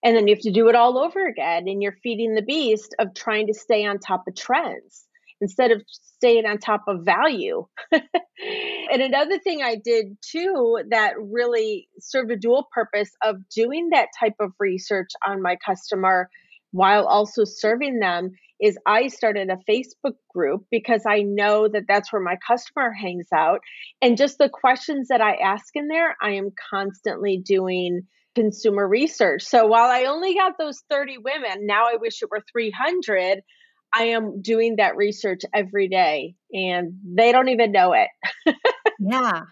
And 0.03 0.15
then 0.17 0.27
you 0.29 0.35
have 0.35 0.43
to 0.43 0.51
do 0.51 0.69
it 0.69 0.75
all 0.75 0.99
over 0.99 1.27
again 1.27 1.67
and 1.67 1.83
you're 1.83 1.97
feeding 2.03 2.35
the 2.35 2.43
beast 2.43 2.95
of 2.99 3.15
trying 3.15 3.47
to 3.47 3.55
stay 3.55 3.87
on 3.87 3.99
top 3.99 4.25
of 4.29 4.37
trends 4.37 5.07
instead 5.41 5.71
of 5.71 5.83
staying 5.89 6.47
on 6.47 6.59
top 6.59 6.85
of 6.89 7.05
value. 7.05 7.67
And 8.91 9.01
another 9.01 9.39
thing 9.39 9.63
i 9.63 9.77
did 9.77 10.17
too 10.21 10.81
that 10.91 11.15
really 11.19 11.89
served 11.99 12.31
a 12.31 12.37
dual 12.37 12.69
purpose 12.73 13.11
of 13.25 13.37
doing 13.49 13.89
that 13.91 14.09
type 14.19 14.35
of 14.41 14.53
research 14.59 15.09
on 15.27 15.41
my 15.41 15.57
customer 15.65 16.29
while 16.75 17.07
also 17.07 17.45
serving 17.45 18.01
them 18.01 18.33
is 18.61 18.77
I 18.85 19.07
started 19.07 19.49
a 19.49 19.71
Facebook 19.71 20.17
group 20.35 20.65
because 20.73 21.03
I 21.09 21.23
know 21.23 21.69
that 21.69 21.85
that's 21.87 22.13
where 22.13 22.21
my 22.21 22.35
customer 22.45 22.91
hangs 22.91 23.29
out. 23.33 23.61
And 24.03 24.17
just 24.17 24.39
the 24.39 24.49
questions 24.49 25.07
that 25.09 25.21
I 25.21 25.37
ask 25.37 25.67
in 25.77 25.87
there, 25.87 26.17
I 26.21 26.33
am 26.33 26.51
constantly 26.73 27.37
doing 27.37 28.03
consumer 28.35 28.89
research. 28.89 29.45
So 29.45 29.67
while 29.67 29.89
I 29.89 30.07
only 30.07 30.35
got 30.35 30.59
those 30.59 30.83
30 30.91 31.19
women, 31.19 31.65
now 31.65 31.85
I 31.85 31.95
wish 32.01 32.21
it 32.23 32.29
were 32.29 32.43
300. 32.51 33.43
I 33.95 34.03
am 34.07 34.43
doing 34.43 34.75
that 34.77 34.97
research 34.97 35.43
every 35.55 35.87
day 35.87 36.35
and 36.53 36.95
they 37.05 37.31
don't 37.31 37.51
even 37.51 37.71
know 37.71 37.93
it. 37.93 38.09
yeah. 38.99 39.43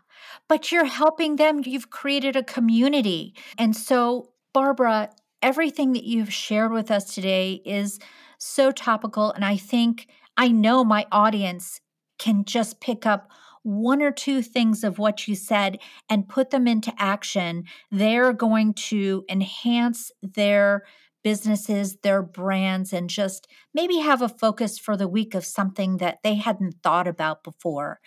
But 0.49 0.73
you're 0.73 0.87
helping 0.87 1.37
them. 1.37 1.63
You've 1.65 1.91
created 1.91 2.35
a 2.35 2.43
community. 2.43 3.37
And 3.57 3.77
so, 3.77 4.31
Barbara, 4.53 5.11
everything 5.43 5.93
that 5.93 6.05
you've 6.05 6.33
shared 6.33 6.73
with 6.73 6.91
us 6.91 7.15
today 7.15 7.61
is 7.65 7.99
so 8.39 8.71
topical. 8.71 9.33
And 9.33 9.45
I 9.45 9.57
think 9.57 10.09
I 10.37 10.49
know 10.49 10.85
my 10.85 11.07
audience 11.13 11.81
can 12.19 12.45
just 12.45 12.81
pick 12.81 13.05
up 13.05 13.29
one 13.63 14.03
or 14.03 14.11
two 14.11 14.43
things 14.43 14.83
of 14.83 14.99
what 14.99 15.29
you 15.29 15.35
said 15.35 15.79
and 16.09 16.29
put 16.29 16.51
them 16.51 16.67
into 16.67 16.93
action. 16.99 17.65
They're 17.91 18.33
going 18.33 18.75
to 18.75 19.25
enhance 19.29 20.11
their 20.23 20.85
businesses, 21.23 21.97
their 22.03 22.23
brands, 22.23 22.93
and 22.93 23.09
just 23.09 23.47
maybe 23.75 23.99
have 23.99 24.23
a 24.23 24.29
focus 24.29 24.79
for 24.79 24.97
the 24.97 25.09
week 25.09 25.35
of 25.35 25.45
something 25.45 25.99
that 25.99 26.19
they 26.23 26.35
hadn't 26.35 26.77
thought 26.83 27.07
about 27.09 27.45
before. 27.45 28.01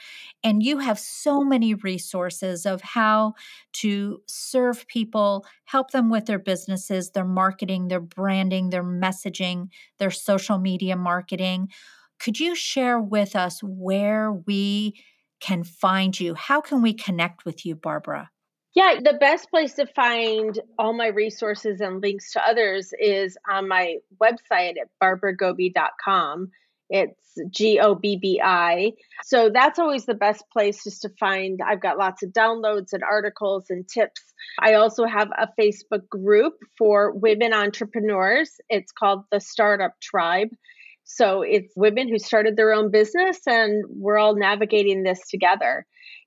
And 0.44 0.62
you 0.62 0.80
have 0.80 1.00
so 1.00 1.44
many 1.44 1.74
resources 1.74 2.66
of 2.66 2.82
how 2.82 3.34
to 3.74 4.22
serve 4.28 4.88
people, 4.88 5.46
help 5.66 5.92
them 5.92 6.10
with 6.10 6.26
their 6.26 6.40
businesses, 6.40 7.12
their 7.12 7.26
marketing, 7.26 7.88
their 7.88 8.00
branding, 8.02 8.70
their 8.70 8.84
messaging, 8.84 9.70
their 9.98 10.12
social 10.12 10.58
media 10.58 10.96
marketing. 10.96 11.70
Could 12.20 12.40
you 12.40 12.56
share 12.56 13.00
with 13.00 13.36
us 13.36 13.62
where 13.64 14.32
we 14.32 14.96
can 15.40 15.64
find 15.64 16.18
you? 16.20 16.34
How 16.36 16.62
can 16.62 16.82
we 16.82 16.94
connect 16.94 17.46
with 17.46 17.66
you, 17.66 17.76
Barbara? 17.76 18.30
Yeah, 18.76 19.00
the 19.02 19.14
best 19.14 19.50
place 19.50 19.74
to 19.76 19.88
find 19.88 20.60
all 20.78 20.92
my 20.92 21.08
resources 21.08 21.80
and 21.80 22.02
links 22.02 22.34
to 22.34 22.46
others 22.46 22.92
is 23.00 23.38
on 23.50 23.70
my 23.70 23.96
website 24.22 24.74
at 24.78 24.90
barbaragobbi.com. 25.02 26.50
It's 26.90 27.40
G 27.50 27.80
O 27.80 27.96
B 27.96 28.20
B 28.22 28.42
I. 28.44 28.92
So 29.24 29.50
that's 29.50 29.80
always 29.80 30.06
the 30.06 30.14
best 30.14 30.44
place 30.52 30.84
just 30.84 31.02
to 31.04 31.10
find. 31.20 31.62
I've 31.66 31.82
got 31.82 31.98
lots 31.98 32.22
of 32.22 32.32
downloads 32.32 32.92
and 32.92 33.02
articles 33.02 33.66
and 33.70 33.88
tips. 33.88 34.22
I 34.60 34.74
also 34.74 35.06
have 35.06 35.30
a 35.38 35.48
Facebook 35.60 36.08
group 36.10 36.54
for 36.78 37.12
women 37.14 37.54
entrepreneurs. 37.54 38.52
It's 38.70 38.92
called 38.92 39.24
the 39.32 39.40
Startup 39.40 39.94
Tribe. 40.02 40.50
So 41.06 41.44
it's 41.44 41.72
women 41.76 42.10
who 42.10 42.20
started 42.20 42.58
their 42.58 42.74
own 42.74 42.92
business 42.92 43.40
and 43.48 43.86
we're 43.90 44.18
all 44.18 44.36
navigating 44.36 45.04
this 45.04 45.22
together. 45.30 45.86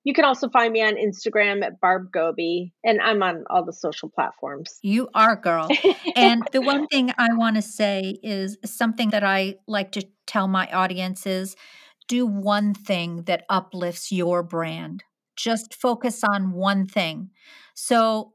You 0.08 0.14
can 0.14 0.24
also 0.24 0.48
find 0.48 0.72
me 0.72 0.80
on 0.80 0.94
Instagram 0.94 1.62
at 1.62 1.82
Barb 1.82 2.10
Gobbi, 2.10 2.72
and 2.82 2.98
I'm 2.98 3.22
on 3.22 3.44
all 3.50 3.62
the 3.62 3.74
social 3.74 4.08
platforms. 4.08 4.78
You 4.80 5.10
are, 5.14 5.36
girl. 5.36 5.68
and 6.16 6.48
the 6.50 6.62
one 6.62 6.86
thing 6.86 7.12
I 7.18 7.34
want 7.34 7.56
to 7.56 7.62
say 7.62 8.18
is 8.22 8.56
something 8.64 9.10
that 9.10 9.22
I 9.22 9.56
like 9.66 9.92
to 9.92 10.08
tell 10.26 10.48
my 10.48 10.66
audience 10.68 11.26
is 11.26 11.56
do 12.08 12.26
one 12.26 12.72
thing 12.72 13.24
that 13.24 13.44
uplifts 13.50 14.10
your 14.10 14.42
brand. 14.42 15.04
Just 15.36 15.74
focus 15.74 16.24
on 16.24 16.52
one 16.52 16.86
thing. 16.86 17.28
So, 17.74 18.32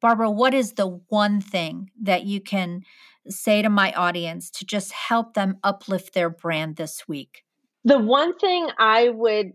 Barbara, 0.00 0.28
what 0.28 0.54
is 0.54 0.72
the 0.72 0.88
one 1.06 1.40
thing 1.40 1.92
that 2.02 2.24
you 2.24 2.40
can 2.40 2.82
say 3.28 3.62
to 3.62 3.70
my 3.70 3.92
audience 3.92 4.50
to 4.50 4.64
just 4.64 4.90
help 4.90 5.34
them 5.34 5.58
uplift 5.62 6.14
their 6.14 6.30
brand 6.30 6.74
this 6.74 7.06
week? 7.06 7.44
The 7.84 8.00
one 8.00 8.36
thing 8.38 8.68
I 8.76 9.08
would 9.08 9.52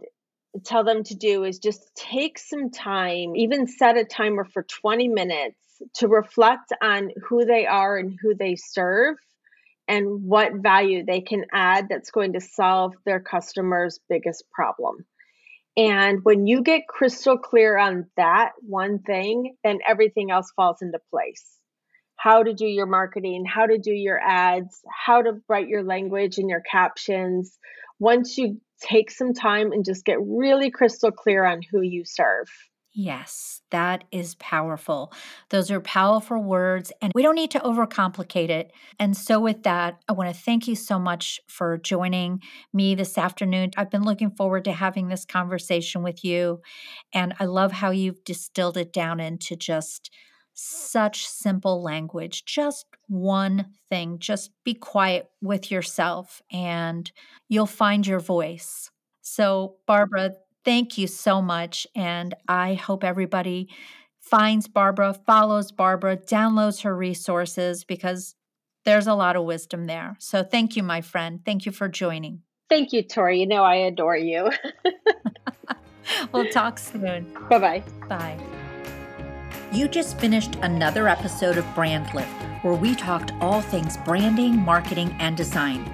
tell 0.63 0.83
them 0.83 1.03
to 1.03 1.15
do 1.15 1.43
is 1.43 1.59
just 1.59 1.95
take 1.95 2.37
some 2.37 2.69
time, 2.69 3.35
even 3.35 3.67
set 3.67 3.97
a 3.97 4.05
timer 4.05 4.45
for 4.45 4.63
20 4.63 5.07
minutes 5.07 5.57
to 5.95 6.07
reflect 6.07 6.73
on 6.81 7.11
who 7.27 7.45
they 7.45 7.65
are 7.65 7.97
and 7.97 8.17
who 8.21 8.35
they 8.35 8.55
serve 8.55 9.17
and 9.87 10.23
what 10.23 10.53
value 10.55 11.05
they 11.05 11.21
can 11.21 11.45
add 11.51 11.87
that's 11.89 12.11
going 12.11 12.33
to 12.33 12.41
solve 12.41 12.93
their 13.05 13.19
customers' 13.19 13.99
biggest 14.09 14.43
problem. 14.51 15.05
And 15.77 16.23
when 16.23 16.47
you 16.47 16.63
get 16.63 16.87
crystal 16.87 17.37
clear 17.37 17.77
on 17.77 18.07
that 18.17 18.53
one 18.61 18.99
thing, 18.99 19.55
then 19.63 19.79
everything 19.87 20.31
else 20.31 20.51
falls 20.55 20.81
into 20.81 20.99
place. 21.11 21.45
How 22.15 22.41
to 22.41 22.53
do 22.53 22.65
your 22.65 22.87
marketing, 22.87 23.45
how 23.45 23.67
to 23.67 23.77
do 23.77 23.93
your 23.93 24.19
ads, 24.19 24.81
how 24.89 25.21
to 25.21 25.33
write 25.47 25.67
your 25.67 25.83
language 25.83 26.39
and 26.39 26.49
your 26.49 26.61
captions. 26.61 27.57
Once 27.99 28.39
you 28.39 28.59
take 28.81 29.11
some 29.11 29.33
time 29.33 29.71
and 29.71 29.85
just 29.85 30.05
get 30.05 30.17
really 30.21 30.71
crystal 30.71 31.11
clear 31.11 31.45
on 31.45 31.61
who 31.71 31.81
you 31.81 32.03
serve. 32.05 32.47
Yes, 32.99 33.61
that 33.69 34.05
is 34.11 34.33
powerful. 34.35 35.13
Those 35.49 35.69
are 35.69 35.79
powerful 35.79 36.41
words, 36.41 36.91
and 36.99 37.11
we 37.13 37.21
don't 37.21 37.35
need 37.35 37.51
to 37.51 37.59
overcomplicate 37.59 38.49
it. 38.49 38.71
And 38.99 39.15
so, 39.15 39.39
with 39.39 39.61
that, 39.63 40.01
I 40.09 40.13
want 40.13 40.33
to 40.33 40.41
thank 40.41 40.67
you 40.67 40.75
so 40.75 40.97
much 40.97 41.39
for 41.47 41.77
joining 41.77 42.41
me 42.73 42.95
this 42.95 43.15
afternoon. 43.15 43.69
I've 43.77 43.91
been 43.91 44.03
looking 44.03 44.31
forward 44.31 44.65
to 44.65 44.71
having 44.71 45.09
this 45.09 45.25
conversation 45.25 46.01
with 46.01 46.23
you, 46.23 46.61
and 47.13 47.35
I 47.39 47.45
love 47.45 47.71
how 47.71 47.91
you've 47.91 48.23
distilled 48.23 48.77
it 48.77 48.91
down 48.91 49.19
into 49.19 49.55
just 49.55 50.09
such 50.57 51.27
simple 51.27 51.83
language. 51.83 52.43
Just 52.45 52.85
one 53.07 53.67
thing. 53.89 54.17
Just 54.19 54.51
be 54.65 54.73
quiet 54.73 55.29
with 55.41 55.69
yourself 55.71 56.41
and 56.51 57.11
you'll 57.47 57.67
find 57.67 58.05
your 58.05 58.19
voice. 58.19 58.89
So, 59.21 59.75
Barbara, 59.85 60.31
thank 60.65 60.97
you 60.97 61.05
so 61.07 61.41
much. 61.41 61.85
And 61.95 62.33
I 62.47 62.73
hope 62.73 63.03
everybody 63.03 63.69
finds 64.19 64.67
Barbara, 64.67 65.13
follows 65.13 65.71
Barbara, 65.71 66.17
downloads 66.17 66.81
her 66.81 66.95
resources 66.95 67.83
because 67.83 68.35
there's 68.83 69.07
a 69.07 69.13
lot 69.13 69.35
of 69.35 69.45
wisdom 69.45 69.85
there. 69.85 70.15
So, 70.19 70.43
thank 70.43 70.75
you, 70.75 70.81
my 70.81 71.01
friend. 71.01 71.41
Thank 71.45 71.65
you 71.65 71.71
for 71.71 71.87
joining. 71.87 72.41
Thank 72.67 72.93
you, 72.93 73.03
Tori. 73.03 73.39
You 73.39 73.47
know 73.47 73.63
I 73.63 73.75
adore 73.75 74.17
you. 74.17 74.49
we'll 76.33 76.49
talk 76.49 76.79
soon. 76.79 77.31
Bye-bye. 77.49 77.83
Bye. 78.09 78.56
You 79.77 79.87
just 79.87 80.17
finished 80.17 80.55
another 80.63 81.07
episode 81.07 81.59
of 81.59 81.75
Brand 81.75 82.11
Lift, 82.15 82.31
where 82.63 82.73
we 82.73 82.95
talked 82.95 83.31
all 83.39 83.61
things 83.61 83.95
branding, 83.95 84.57
marketing, 84.57 85.15
and 85.19 85.37
design. 85.37 85.87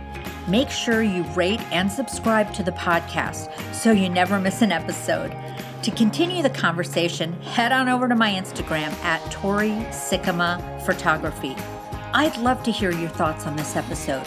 Make 0.47 0.69
sure 0.69 1.03
you 1.03 1.23
rate 1.35 1.59
and 1.69 1.91
subscribe 1.91 2.53
to 2.53 2.63
the 2.63 2.71
podcast 2.71 3.51
so 3.73 3.91
you 3.91 4.07
never 4.07 4.39
miss 4.39 4.61
an 4.61 4.71
episode. 4.71 5.35
To 5.81 5.91
continue 5.91 6.41
the 6.41 6.49
conversation, 6.49 7.33
head 7.41 7.73
on 7.73 7.89
over 7.89 8.07
to 8.07 8.15
my 8.15 8.31
Instagram 8.31 8.93
at 9.03 9.19
Tori 9.29 9.71
Sikkema 9.91 10.81
Photography. 10.85 11.53
I'd 12.13 12.37
love 12.37 12.63
to 12.63 12.71
hear 12.71 12.91
your 12.91 13.09
thoughts 13.09 13.45
on 13.45 13.57
this 13.57 13.75
episode. 13.75 14.25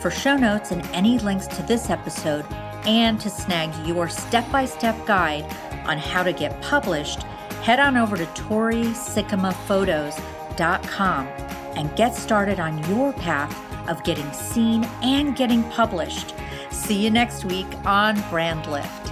For 0.00 0.10
show 0.10 0.36
notes 0.36 0.70
and 0.70 0.84
any 0.92 1.18
links 1.18 1.46
to 1.46 1.62
this 1.62 1.88
episode, 1.88 2.44
and 2.84 3.18
to 3.22 3.30
snag 3.30 3.74
your 3.86 4.10
step 4.10 4.52
by 4.52 4.66
step 4.66 5.06
guide 5.06 5.44
on 5.86 5.96
how 5.96 6.22
to 6.22 6.34
get 6.34 6.60
published, 6.60 7.24
head 7.62 7.80
on 7.80 7.96
over 7.96 8.16
to 8.16 8.26
ToriSikkemaPhotos.com 8.26 11.26
and 11.76 11.96
get 11.96 12.14
started 12.14 12.60
on 12.60 12.78
your 12.90 13.12
path 13.12 13.54
of 13.88 14.04
getting 14.04 14.30
seen 14.32 14.84
and 15.02 15.36
getting 15.36 15.64
published. 15.70 16.34
See 16.70 17.02
you 17.02 17.10
next 17.10 17.44
week 17.44 17.66
on 17.84 18.20
Brand 18.30 18.66
Lift. 18.66 19.07